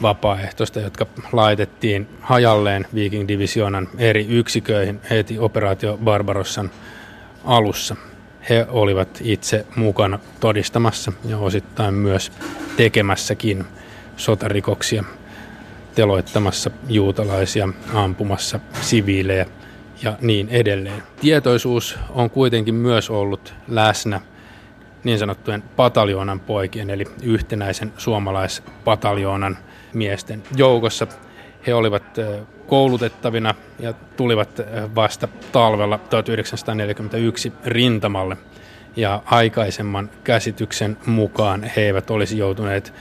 vapaaehtoista, 0.03 0.81
jotka 0.81 1.07
laitettiin 1.33 2.09
hajalleen 2.21 2.87
Viking 2.95 3.29
Divisioonan 3.29 3.89
eri 3.99 4.27
yksiköihin 4.29 5.01
heti 5.11 5.39
operaatio 5.39 5.99
Barbarossan 6.05 6.71
alussa 7.45 7.97
he 8.51 8.67
olivat 8.69 9.09
itse 9.21 9.67
mukana 9.77 10.19
todistamassa 10.41 11.13
ja 11.25 11.39
osittain 11.39 11.95
myös 11.95 12.33
tekemässäkin 12.77 13.65
sotarikoksia, 14.17 15.05
teloittamassa 15.95 16.71
juutalaisia, 16.89 17.69
ampumassa 17.95 18.61
siviilejä 18.81 19.47
ja 20.03 20.17
niin 20.21 20.49
edelleen. 20.49 21.03
Tietoisuus 21.21 21.99
on 22.11 22.31
kuitenkin 22.31 22.75
myös 22.75 23.11
ollut 23.11 23.55
läsnä 23.69 24.21
niin 25.05 25.19
sanottujen 25.19 25.63
pataljoonan 25.63 26.41
poikien 26.41 26.91
eli 26.91 27.05
yhtenäisen 27.23 27.93
suomalaispataljoonan 27.97 29.59
miesten 29.93 30.43
joukossa. 30.57 31.07
He 31.67 31.75
olivat 31.75 32.05
koulutettavina 32.67 33.55
ja 33.79 33.93
tulivat 34.17 34.61
vasta 34.95 35.29
talvella 35.53 35.99
1941 35.99 37.53
rintamalle. 37.65 38.37
Ja 38.97 39.23
aikaisemman 39.25 40.11
käsityksen 40.25 40.97
mukaan 41.07 41.63
he 41.63 41.83
eivät 41.83 42.11
olisi 42.11 42.39
joutuneet 42.39 42.93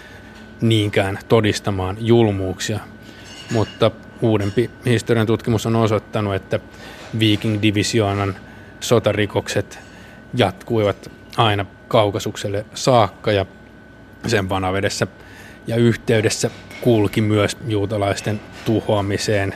niinkään 0.61 1.19
todistamaan 1.27 1.97
julmuuksia. 1.99 2.79
Mutta 3.51 3.91
uudempi 4.21 4.69
historian 4.85 5.27
tutkimus 5.27 5.65
on 5.65 5.75
osoittanut, 5.75 6.35
että 6.35 6.59
Viking 7.19 7.61
Divisioonan 7.61 8.35
sotarikokset 8.79 9.79
jatkuivat 10.33 11.11
aina 11.37 11.65
kaukasukselle 11.87 12.65
saakka 12.73 13.31
ja 13.31 13.45
sen 14.28 14.49
vanavedessä 14.49 15.07
ja 15.67 15.75
yhteydessä 15.75 16.49
kulki 16.82 17.21
myös 17.21 17.57
juutalaisten 17.67 18.39
tuhoamiseen 18.65 19.53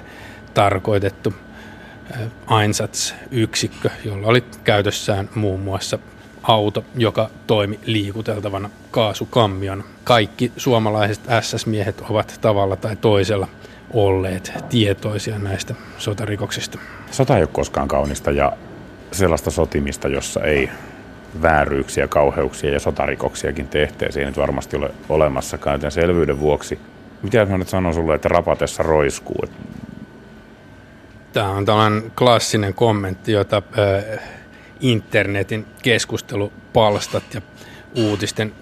tarkoitettu 0.54 1.34
Einsatz-yksikkö, 2.62 3.90
jolla 4.06 4.28
oli 4.28 4.44
käytössään 4.64 5.30
muun 5.36 5.60
muassa 5.60 6.00
auto, 6.48 6.84
joka 6.96 7.30
toimi 7.48 7.80
liikuteltavana 7.86 8.70
kaasukammion. 8.92 9.84
Kaikki 10.04 10.52
suomalaiset 10.58 11.24
SS-miehet 11.42 12.02
ovat 12.10 12.38
tavalla 12.42 12.76
tai 12.76 12.96
toisella 12.96 13.48
olleet 13.94 14.54
tietoisia 14.70 15.40
näistä 15.40 15.76
sotarikoksista. 15.98 16.80
Sota 17.12 17.36
ei 17.36 17.42
ole 17.44 17.50
koskaan 17.54 17.88
kaunista 17.88 18.32
ja 18.32 18.54
sellaista 19.12 19.52
sotimista, 19.52 20.08
jossa 20.08 20.44
ei 20.44 20.70
vääryyksiä, 21.42 22.08
kauheuksia 22.08 22.74
ja 22.74 22.80
sotarikoksiakin 22.80 23.68
tehteisiin 23.68 24.24
ei 24.24 24.30
nyt 24.30 24.38
varmasti 24.38 24.78
ole 24.78 24.92
olemassakaan, 25.10 25.74
joten 25.74 25.92
selvyyden 25.92 26.40
vuoksi. 26.40 26.80
Mitä 27.24 27.46
mä 27.46 27.58
nyt 27.58 27.70
sanon 27.70 27.94
sulle, 27.94 28.16
että 28.16 28.30
rapatessa 28.30 28.84
roiskuu? 28.84 29.46
Tämä 31.34 31.50
on 31.50 31.66
tällainen 31.66 32.12
klassinen 32.18 32.74
kommentti, 32.74 33.32
jota 33.32 33.58
äh, 33.58 34.20
internetin 34.80 35.66
keskustelupalstat 35.84 37.24
ja 37.34 37.42
uutisten 37.96 38.54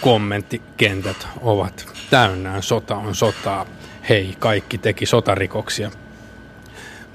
kommenttikentät 0.00 1.28
ovat 1.40 1.88
täynnään. 2.10 2.62
Sota 2.62 2.96
on 2.96 3.14
sotaa. 3.14 3.66
Hei, 4.08 4.36
kaikki 4.38 4.78
teki 4.78 5.06
sotarikoksia. 5.06 5.90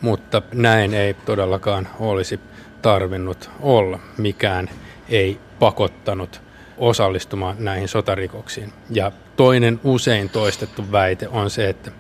Mutta 0.01 0.41
näin 0.53 0.93
ei 0.93 1.13
todellakaan 1.13 1.87
olisi 1.99 2.39
tarvinnut 2.81 3.49
olla. 3.59 3.99
Mikään 4.17 4.69
ei 5.09 5.39
pakottanut 5.59 6.41
osallistumaan 6.77 7.55
näihin 7.59 7.87
sotarikoksiin. 7.87 8.73
Ja 8.89 9.11
toinen 9.35 9.79
usein 9.83 10.29
toistettu 10.29 10.91
väite 10.91 11.27
on 11.27 11.49
se, 11.49 11.69
että 11.69 11.91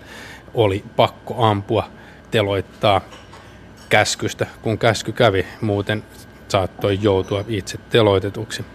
oli 0.53 0.83
pakko 0.95 1.43
ampua, 1.45 1.89
teloittaa 2.31 3.01
käskystä, 3.89 4.47
kun 4.61 4.77
käsky 4.77 5.11
kävi. 5.11 5.45
Muuten 5.61 6.03
saattoi 6.53 6.99
joutua 7.01 7.45
itse 7.47 7.77
teloitetuksi. 7.89 8.65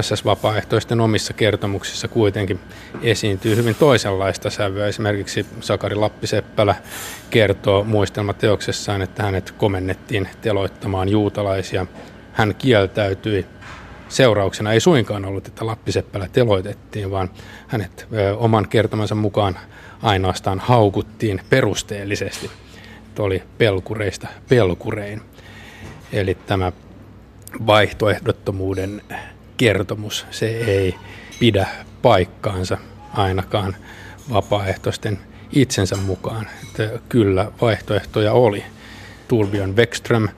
SS-vapaaehtoisten 0.00 1.00
omissa 1.00 1.32
kertomuksissa 1.32 2.08
kuitenkin 2.08 2.60
esiintyy 3.02 3.56
hyvin 3.56 3.74
toisenlaista 3.74 4.50
sävyä. 4.50 4.86
Esimerkiksi 4.86 5.46
Sakari 5.60 5.94
Lappiseppälä 5.94 6.74
kertoo 7.30 7.84
muistelmateoksessaan, 7.84 9.02
että 9.02 9.22
hänet 9.22 9.50
komennettiin 9.50 10.28
teloittamaan 10.40 11.08
juutalaisia. 11.08 11.86
Hän 12.32 12.54
kieltäytyi 12.58 13.46
seurauksena 14.08 14.72
ei 14.72 14.80
suinkaan 14.80 15.24
ollut, 15.24 15.48
että 15.48 15.66
Lappiseppälä 15.66 16.28
teloitettiin, 16.32 17.10
vaan 17.10 17.30
hänet 17.68 18.06
oman 18.36 18.68
kertomansa 18.68 19.14
mukaan 19.14 19.58
ainoastaan 20.02 20.58
haukuttiin 20.58 21.40
perusteellisesti. 21.50 22.50
Että 23.08 23.22
oli 23.22 23.42
pelkureista 23.58 24.28
pelkurein. 24.48 25.22
Eli 26.12 26.34
tämä 26.34 26.72
vaihtoehdottomuuden 27.66 29.02
kertomus, 29.56 30.26
se 30.30 30.46
ei 30.46 30.94
pidä 31.40 31.66
paikkaansa 32.02 32.78
ainakaan 33.14 33.76
vapaaehtoisten 34.32 35.18
itsensä 35.52 35.96
mukaan. 35.96 36.46
Että 36.62 36.98
kyllä 37.08 37.52
vaihtoehtoja 37.60 38.32
oli. 38.32 38.64
Turbjörn 39.28 39.76
Wexström, 39.76 40.28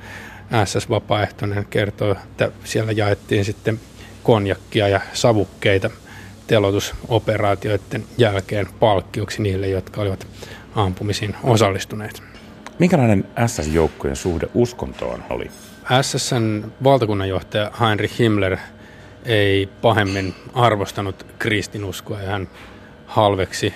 SS-vapaaehtoinen, 0.65 1.67
kertoo, 1.71 2.13
että 2.13 2.51
siellä 2.65 2.93
jaettiin 2.93 3.45
sitten 3.45 3.81
konjakkia 4.23 4.89
ja 4.89 5.01
savukkeita 5.13 5.91
telotusoperaatioiden 6.47 8.05
jälkeen 8.19 8.67
palkkioksi 8.81 9.43
niille, 9.43 9.69
jotka 9.69 10.01
olivat 10.01 10.27
ampumisiin 10.75 11.37
osallistuneet. 11.43 12.23
Minkälainen 12.79 13.25
SS-joukkojen 13.47 14.17
suhde 14.17 14.49
uskontoon 14.55 15.25
oli? 15.31 15.51
SSn 16.03 16.73
valtakunnanjohtaja 16.85 17.71
Heinrich 17.81 18.19
Himmler 18.19 18.57
ei 19.25 19.69
pahemmin 19.83 20.35
arvostanut 20.55 21.27
kristinuskoa 21.39 22.21
ja 22.21 22.31
hän 22.31 22.49
halveksi 23.07 23.75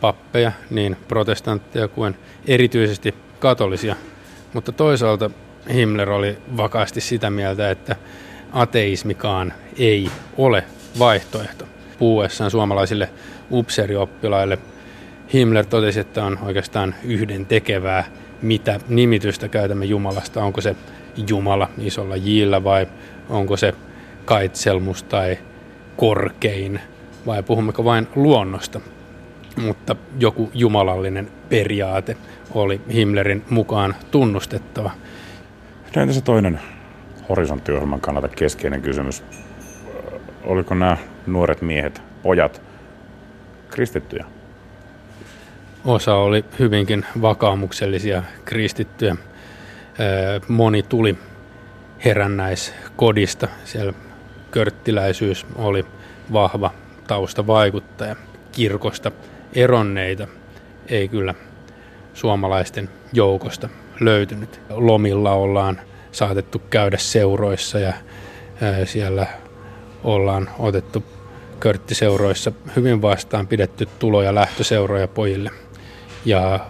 pappeja, 0.00 0.52
niin 0.70 0.96
protestantteja 1.08 1.88
kuin 1.88 2.16
erityisesti 2.46 3.14
katolisia. 3.38 3.96
Mutta 4.52 4.72
toisaalta 4.72 5.30
Himmler 5.74 6.10
oli 6.10 6.38
vakaasti 6.56 7.00
sitä 7.00 7.30
mieltä, 7.30 7.70
että 7.70 7.96
ateismikaan 8.52 9.52
ei 9.78 10.10
ole 10.36 10.64
vaihtoehto. 10.98 11.64
Puhuessaan 11.98 12.50
suomalaisille 12.50 13.10
upseerioppilaille 13.50 14.58
Himmler 15.32 15.66
totesi, 15.66 16.00
että 16.00 16.24
on 16.24 16.38
oikeastaan 16.42 16.94
yhden 17.04 17.46
tekevää, 17.46 18.04
mitä 18.42 18.80
nimitystä 18.88 19.48
käytämme 19.48 19.84
Jumalasta. 19.84 20.44
Onko 20.44 20.60
se 20.60 20.76
Jumala 21.28 21.68
isolla 21.78 22.16
jillä 22.16 22.64
vai 22.64 22.86
onko 23.28 23.56
se 23.56 23.74
kaitselmus 24.24 25.02
tai 25.02 25.38
korkein 25.96 26.80
vai 27.26 27.42
puhummeko 27.42 27.84
vain 27.84 28.08
luonnosta. 28.14 28.80
Mutta 29.56 29.96
joku 30.18 30.50
jumalallinen 30.54 31.30
periaate 31.48 32.16
oli 32.54 32.80
Himmlerin 32.92 33.44
mukaan 33.50 33.94
tunnustettava. 34.10 34.90
No 35.96 36.02
entä 36.02 36.14
se 36.14 36.20
toinen 36.20 36.60
horisonttiohjelman 37.28 38.00
kannalta 38.00 38.28
keskeinen 38.28 38.82
kysymys? 38.82 39.24
Oliko 40.44 40.74
nämä 40.74 40.96
nuoret 41.26 41.62
miehet, 41.62 42.02
pojat, 42.22 42.62
kristittyjä? 43.70 44.24
Osa 45.84 46.14
oli 46.14 46.44
hyvinkin 46.58 47.06
vakaumuksellisia 47.22 48.22
kristittyjä. 48.44 49.16
Moni 50.48 50.82
tuli 50.82 51.18
herännäiskodista. 52.04 53.48
Siellä 53.64 53.92
körttiläisyys 54.50 55.46
oli 55.56 55.86
vahva 56.32 56.70
taustavaikuttaja. 57.06 58.16
Kirkosta 58.52 59.12
eronneita 59.54 60.28
ei 60.88 61.08
kyllä 61.08 61.34
suomalaisten 62.14 62.88
joukosta 63.12 63.68
löytynyt. 64.00 64.60
Lomilla 64.70 65.32
ollaan 65.32 65.80
saatettu 66.12 66.62
käydä 66.70 66.98
seuroissa 66.98 67.78
ja 67.78 67.92
siellä 68.84 69.26
ollaan 70.04 70.50
otettu 70.58 71.04
körttiseuroissa 71.60 72.52
hyvin 72.76 73.02
vastaan 73.02 73.46
pidetty 73.46 73.88
tulo- 73.98 74.22
ja 74.22 74.34
lähtöseuroja 74.34 75.08
pojille. 75.08 75.50
Ja 76.24 76.66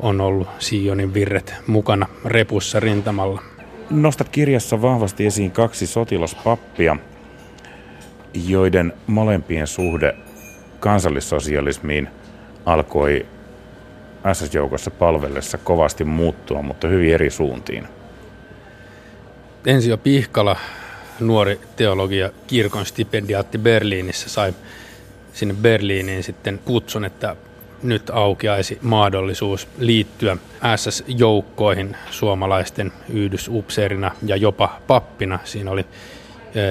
on 0.00 0.20
ollut 0.20 0.48
Sionin 0.58 1.14
virret 1.14 1.54
mukana 1.66 2.06
repussa 2.24 2.80
rintamalla. 2.80 3.42
Nostat 3.90 4.28
kirjassa 4.28 4.82
vahvasti 4.82 5.26
esiin 5.26 5.50
kaksi 5.50 5.86
sotilaspappia, 5.86 6.96
joiden 8.46 8.92
molempien 9.06 9.66
suhde 9.66 10.14
kansallissosialismiin 10.80 12.08
alkoi 12.66 13.26
SS-joukossa 14.32 14.90
palvellessa 14.90 15.58
kovasti 15.58 16.04
muuttua, 16.04 16.62
mutta 16.62 16.88
hyvin 16.88 17.14
eri 17.14 17.30
suuntiin. 17.30 17.88
Ensio 19.66 19.98
Pihkala, 19.98 20.56
nuori 21.20 21.60
teologia 21.76 22.30
kirkon 22.46 22.86
stipendiaatti 22.86 23.58
Berliinissä, 23.58 24.28
sai 24.28 24.54
sinne 25.32 25.54
Berliiniin 25.54 26.22
sitten 26.22 26.60
kutsun, 26.64 27.04
että 27.04 27.36
nyt 27.82 28.10
aukeaisi 28.10 28.78
mahdollisuus 28.82 29.68
liittyä 29.78 30.36
SS-joukkoihin 30.76 31.96
suomalaisten 32.10 32.92
yhdysupseerina 33.08 34.10
ja 34.26 34.36
jopa 34.36 34.80
pappina. 34.86 35.38
Siinä 35.44 35.70
oli 35.70 35.86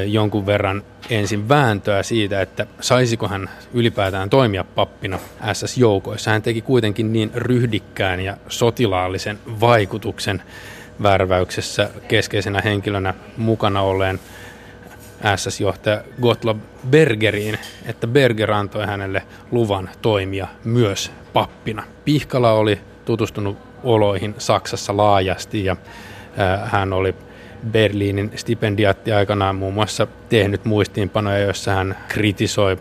jonkun 0.07 0.45
verran 0.45 0.83
ensin 1.09 1.49
vääntöä 1.49 2.03
siitä, 2.03 2.41
että 2.41 2.65
saisiko 2.81 3.27
hän 3.27 3.49
ylipäätään 3.73 4.29
toimia 4.29 4.63
pappina 4.63 5.19
SS-joukoissa. 5.53 6.31
Hän 6.31 6.41
teki 6.41 6.61
kuitenkin 6.61 7.13
niin 7.13 7.31
ryhdikkään 7.35 8.19
ja 8.19 8.37
sotilaallisen 8.49 9.39
vaikutuksen 9.61 10.41
värväyksessä 11.03 11.89
keskeisenä 12.07 12.61
henkilönä 12.61 13.13
mukana 13.37 13.81
olleen 13.81 14.19
SS-johtaja 15.35 16.01
Gottlob 16.21 16.57
Bergeriin, 16.89 17.57
että 17.85 18.07
Berger 18.07 18.51
antoi 18.51 18.85
hänelle 18.85 19.23
luvan 19.51 19.89
toimia 20.01 20.47
myös 20.63 21.11
pappina. 21.33 21.83
Pihkala 22.05 22.51
oli 22.51 22.79
tutustunut 23.05 23.57
oloihin 23.83 24.35
Saksassa 24.37 24.97
laajasti 24.97 25.65
ja 25.65 25.75
hän 26.65 26.93
oli 26.93 27.15
Berliinin 27.71 28.31
stipendiaatti 28.35 29.11
aikanaan 29.11 29.55
muun 29.55 29.73
muassa 29.73 30.07
tehnyt 30.29 30.65
muistiinpanoja, 30.65 31.39
joissa 31.39 31.71
hän 31.71 31.97
kritisoi 32.07 32.77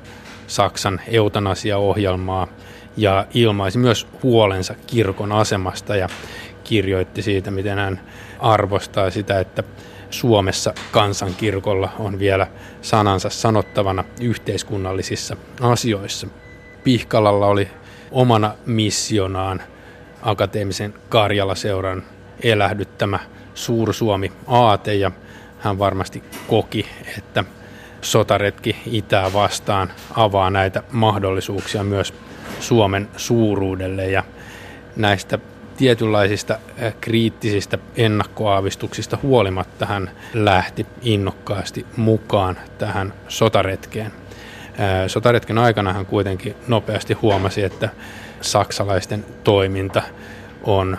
Saksan 0.46 1.00
eutanasiaohjelmaa 1.08 2.48
ja 2.96 3.26
ilmaisi 3.34 3.78
myös 3.78 4.06
huolensa 4.22 4.74
kirkon 4.86 5.32
asemasta 5.32 5.96
ja 5.96 6.08
kirjoitti 6.64 7.22
siitä, 7.22 7.50
miten 7.50 7.78
hän 7.78 8.00
arvostaa 8.38 9.10
sitä, 9.10 9.40
että 9.40 9.62
Suomessa 10.14 10.74
kansankirkolla 10.92 11.92
on 11.98 12.18
vielä 12.18 12.46
sanansa 12.82 13.30
sanottavana 13.30 14.04
yhteiskunnallisissa 14.20 15.36
asioissa. 15.60 16.26
Pihkalalla 16.84 17.46
oli 17.46 17.70
omana 18.10 18.54
missionaan 18.66 19.62
akateemisen 20.22 20.94
Karjala-seuran 21.08 22.02
elähdyttämä 22.42 23.18
Suursuomi-aate 23.54 24.94
ja 24.94 25.10
hän 25.58 25.78
varmasti 25.78 26.22
koki, 26.48 26.86
että 27.18 27.44
sotaretki 28.00 28.76
itää 28.86 29.32
vastaan 29.32 29.92
avaa 30.16 30.50
näitä 30.50 30.82
mahdollisuuksia 30.90 31.84
myös 31.84 32.14
Suomen 32.60 33.08
suuruudelle 33.16 34.10
ja 34.10 34.22
näistä 34.96 35.38
tietynlaisista 35.76 36.54
äh, 36.82 36.94
kriittisistä 37.00 37.78
ennakkoaavistuksista 37.96 39.18
huolimatta 39.22 39.86
hän 39.86 40.10
lähti 40.34 40.86
innokkaasti 41.02 41.86
mukaan 41.96 42.58
tähän 42.78 43.14
sotaretkeen. 43.28 44.06
Äh, 44.06 45.06
sotaretken 45.06 45.58
aikana 45.58 45.92
hän 45.92 46.06
kuitenkin 46.06 46.54
nopeasti 46.68 47.14
huomasi, 47.14 47.62
että 47.62 47.88
saksalaisten 48.40 49.24
toiminta 49.44 50.02
on 50.62 50.98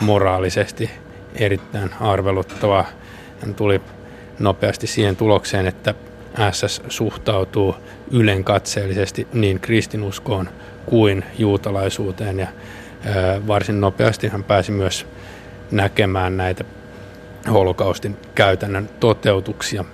moraalisesti 0.00 0.90
erittäin 1.34 1.90
arveluttavaa. 2.00 2.86
Hän 3.40 3.54
tuli 3.54 3.80
nopeasti 4.38 4.86
siihen 4.86 5.16
tulokseen, 5.16 5.66
että 5.66 5.94
SS 6.52 6.82
suhtautuu 6.88 7.76
ylenkatseellisesti 8.10 9.28
niin 9.32 9.60
kristinuskoon 9.60 10.48
kuin 10.86 11.24
juutalaisuuteen 11.38 12.38
ja 12.38 12.48
varsin 13.46 13.80
nopeasti 13.80 14.28
hän 14.28 14.44
pääsi 14.44 14.72
myös 14.72 15.06
näkemään 15.70 16.36
näitä 16.36 16.64
holokaustin 17.52 18.16
käytännön 18.34 18.90
toteutuksia 19.00 19.84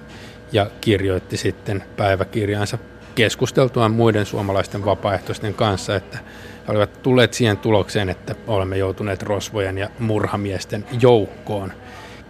ja 0.52 0.66
kirjoitti 0.80 1.36
sitten 1.36 1.84
päiväkirjansa 1.96 2.78
keskusteltuaan 3.14 3.92
muiden 3.92 4.26
suomalaisten 4.26 4.84
vapaaehtoisten 4.84 5.54
kanssa, 5.54 5.96
että 5.96 6.18
he 6.66 6.72
olivat 6.72 7.02
tulleet 7.02 7.34
siihen 7.34 7.56
tulokseen, 7.56 8.08
että 8.08 8.34
olemme 8.46 8.76
joutuneet 8.76 9.22
rosvojen 9.22 9.78
ja 9.78 9.88
murhamiesten 9.98 10.84
joukkoon. 11.00 11.72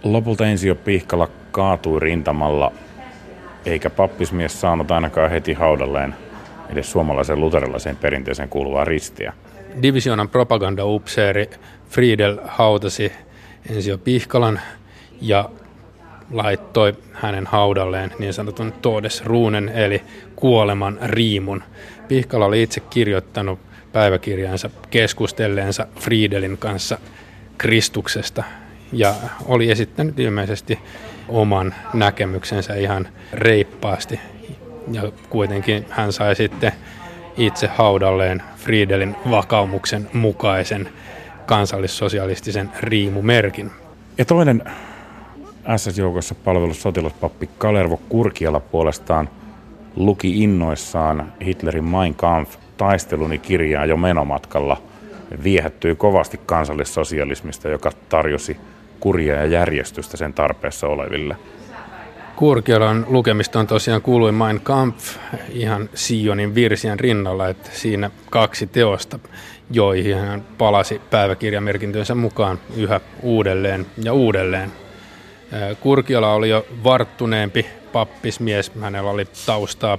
Lopulta 0.03 0.45
Ensio 0.45 0.75
Pihkala 0.75 1.27
kaatui 1.51 1.99
rintamalla, 1.99 2.71
eikä 3.65 3.89
pappismies 3.89 4.61
saanut 4.61 4.91
ainakaan 4.91 5.31
heti 5.31 5.53
haudalleen 5.53 6.15
edes 6.69 6.91
suomalaisen 6.91 7.39
luterilaiseen 7.39 7.95
perinteeseen 7.95 8.49
kuuluvaa 8.49 8.85
ristiä. 8.85 9.33
Divisionan 9.81 10.29
propagandaupseeri 10.29 11.49
Friedel 11.89 12.37
hautasi 12.47 13.11
Ensio 13.69 13.97
Pihkalan 13.97 14.59
ja 15.21 15.49
laittoi 16.31 16.93
hänen 17.13 17.47
haudalleen 17.47 18.11
niin 18.19 18.33
sanotun 18.33 18.73
Todes 18.81 19.25
Ruunen 19.25 19.69
eli 19.69 20.01
kuoleman 20.35 20.99
riimun. 21.03 21.63
Pihkala 22.07 22.45
oli 22.45 22.63
itse 22.63 22.79
kirjoittanut 22.79 23.59
päiväkirjansa 23.91 24.69
keskustelleensa 24.89 25.87
Friedelin 25.99 26.57
kanssa 26.57 26.97
Kristuksesta 27.57 28.43
ja 28.93 29.15
oli 29.45 29.71
esittänyt 29.71 30.19
ilmeisesti 30.19 30.79
oman 31.29 31.75
näkemyksensä 31.93 32.75
ihan 32.75 33.07
reippaasti. 33.33 34.19
Ja 34.91 35.11
kuitenkin 35.29 35.85
hän 35.89 36.13
sai 36.13 36.35
sitten 36.35 36.71
itse 37.37 37.67
haudalleen 37.67 38.43
Friedelin 38.55 39.15
vakaumuksen 39.31 40.09
mukaisen 40.13 40.89
kansallissosialistisen 41.45 42.71
riimumerkin. 42.79 43.71
Ja 44.17 44.25
toinen 44.25 44.63
SS-joukossa 45.77 46.35
palvellut 46.35 46.77
sotilaspappi 46.77 47.49
Kalervo 47.57 48.01
Kurkiala 48.09 48.59
puolestaan 48.59 49.29
luki 49.95 50.43
innoissaan 50.43 51.33
Hitlerin 51.45 51.83
Mein 51.83 52.15
Kampf 52.15 52.55
taisteluni 52.77 53.37
kirjaa 53.37 53.85
jo 53.85 53.97
menomatkalla 53.97 54.81
viehättyi 55.43 55.95
kovasti 55.95 56.39
kansallissosialismista, 56.45 57.69
joka 57.69 57.91
tarjosi 58.09 58.57
kuria 58.99 59.35
ja 59.35 59.45
järjestystä 59.45 60.17
sen 60.17 60.33
tarpeessa 60.33 60.87
oleville. 60.87 61.35
Kurkiolan 62.41 63.05
on 63.55 63.67
tosiaan 63.67 64.01
kuului 64.01 64.31
Mein 64.31 64.61
Kampf 64.61 65.17
ihan 65.49 65.89
Sionin 65.93 66.55
virsien 66.55 66.99
rinnalla, 66.99 67.49
että 67.49 67.69
siinä 67.73 68.11
kaksi 68.29 68.67
teosta, 68.67 69.19
joihin 69.71 70.17
hän 70.17 70.41
palasi 70.57 71.01
päiväkirjamerkintönsä 71.09 72.15
mukaan 72.15 72.59
yhä 72.75 72.99
uudelleen 73.21 73.85
ja 74.03 74.13
uudelleen. 74.13 74.71
Kurkiola 75.79 76.33
oli 76.33 76.49
jo 76.49 76.65
varttuneempi 76.83 77.65
pappismies, 77.93 78.71
hänellä 78.81 79.11
oli 79.11 79.25
taustaa 79.45 79.97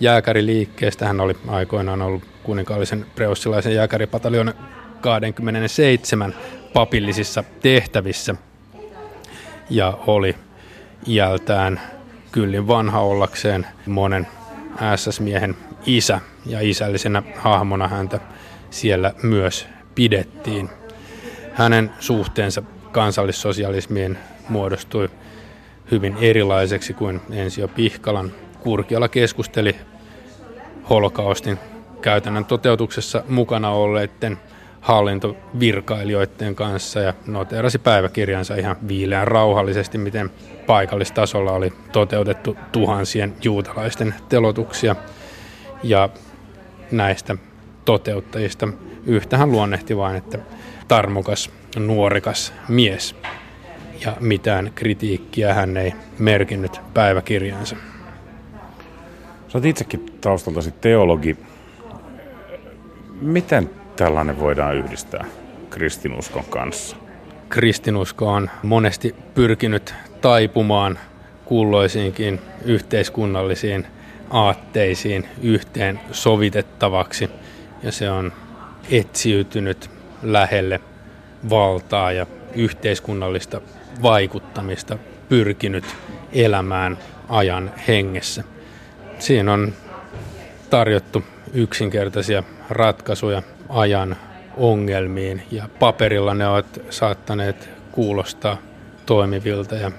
jääkäriliikkeestä, 0.00 1.06
hän 1.06 1.20
oli 1.20 1.36
aikoinaan 1.48 2.02
ollut 2.02 2.22
kuninkaallisen 2.42 3.06
preussilaisen 3.14 3.74
jääkäripataljon 3.74 4.54
27 5.00 6.34
papillisissa 6.72 7.44
tehtävissä 7.60 8.34
ja 9.70 9.98
oli 10.06 10.34
iältään 11.08 11.80
kyllin 12.32 12.68
vanha 12.68 13.00
ollakseen 13.00 13.66
monen 13.86 14.26
SS-miehen 14.96 15.56
isä 15.86 16.20
ja 16.46 16.60
isällisenä 16.60 17.22
hahmona 17.36 17.88
häntä 17.88 18.20
siellä 18.70 19.14
myös 19.22 19.66
pidettiin. 19.94 20.70
Hänen 21.52 21.90
suhteensa 22.00 22.62
kansallissosialismiin 22.92 24.18
muodostui 24.48 25.08
hyvin 25.90 26.16
erilaiseksi 26.20 26.94
kuin 26.94 27.20
Ensio 27.30 27.68
Pihkalan. 27.68 28.32
Kurkiala 28.60 29.08
keskusteli 29.08 29.76
holokaustin 30.90 31.58
käytännön 32.02 32.44
toteutuksessa 32.44 33.24
mukana 33.28 33.70
olleiden 33.70 34.38
hallintovirkailijoiden 34.84 36.54
kanssa 36.54 37.00
ja 37.00 37.14
noteerasi 37.26 37.78
päiväkirjansa 37.78 38.54
ihan 38.54 38.76
viileän 38.88 39.28
rauhallisesti, 39.28 39.98
miten 39.98 40.30
paikallistasolla 40.66 41.52
oli 41.52 41.72
toteutettu 41.92 42.56
tuhansien 42.72 43.34
juutalaisten 43.42 44.14
telotuksia. 44.28 44.96
Ja 45.82 46.08
näistä 46.90 47.36
toteuttajista 47.84 48.68
yhtähän 49.06 49.52
luonnehti 49.52 49.96
vain, 49.96 50.16
että 50.16 50.38
tarmokas, 50.88 51.50
nuorikas 51.76 52.52
mies. 52.68 53.16
Ja 54.04 54.16
mitään 54.20 54.72
kritiikkiä 54.74 55.54
hän 55.54 55.76
ei 55.76 55.92
merkinnyt 56.18 56.80
päiväkirjansa. 56.94 57.76
Sä 59.48 59.58
oot 59.58 59.64
itsekin 59.64 60.06
taustaltasi 60.20 60.70
teologi. 60.70 61.36
Miten 63.20 63.70
tällainen 63.96 64.40
voidaan 64.40 64.76
yhdistää 64.76 65.24
kristinuskon 65.70 66.44
kanssa? 66.44 66.96
Kristinusko 67.48 68.32
on 68.32 68.50
monesti 68.62 69.14
pyrkinyt 69.34 69.94
taipumaan 70.20 70.98
kulloisiinkin 71.44 72.40
yhteiskunnallisiin 72.64 73.86
aatteisiin 74.30 75.28
yhteen 75.42 76.00
sovitettavaksi 76.12 77.30
ja 77.82 77.92
se 77.92 78.10
on 78.10 78.32
etsiytynyt 78.90 79.90
lähelle 80.22 80.80
valtaa 81.50 82.12
ja 82.12 82.26
yhteiskunnallista 82.54 83.60
vaikuttamista 84.02 84.98
pyrkinyt 85.28 85.84
elämään 86.32 86.98
ajan 87.28 87.72
hengessä. 87.88 88.44
Siinä 89.18 89.52
on 89.52 89.72
tarjottu 90.70 91.24
yksinkertaisia 91.54 92.42
ratkaisuja 92.70 93.42
ajan 93.68 94.16
ongelmiin 94.56 95.42
ja 95.50 95.68
paperilla 95.78 96.34
ne 96.34 96.48
ovat 96.48 96.80
saattaneet 96.90 97.68
kuulostaa 97.92 98.58
toimivilta 99.06 99.74
ja 99.74 99.90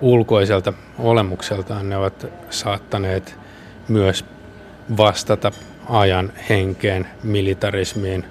ulkoiselta 0.00 0.72
olemukseltaan 0.98 1.88
ne 1.88 1.96
ovat 1.96 2.26
saattaneet 2.50 3.36
myös 3.88 4.24
vastata 4.96 5.52
ajan 5.88 6.32
henkeen, 6.48 7.06
militarismiin, 7.22 8.24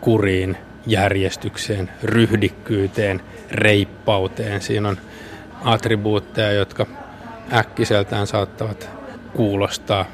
kuriin, 0.00 0.56
järjestykseen, 0.86 1.90
ryhdikkyyteen, 2.02 3.20
reippauteen. 3.50 4.60
Siinä 4.60 4.88
on 4.88 4.96
attribuutteja, 5.64 6.52
jotka 6.52 6.86
äkkiseltään 7.52 8.26
saattavat 8.26 8.90
kuulostaa 9.36 10.04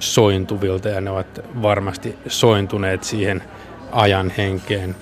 sointuvilta 0.00 0.88
ja 0.88 1.00
ne 1.00 1.10
ovat 1.10 1.40
varmasti 1.62 2.18
sointuneet 2.26 3.04
siihen 3.04 3.42
ajan 3.92 4.32
henkeen 4.36 4.96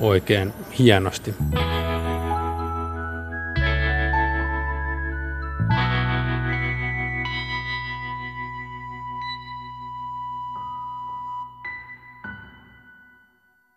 oikein 0.00 0.52
hienosti. 0.78 1.34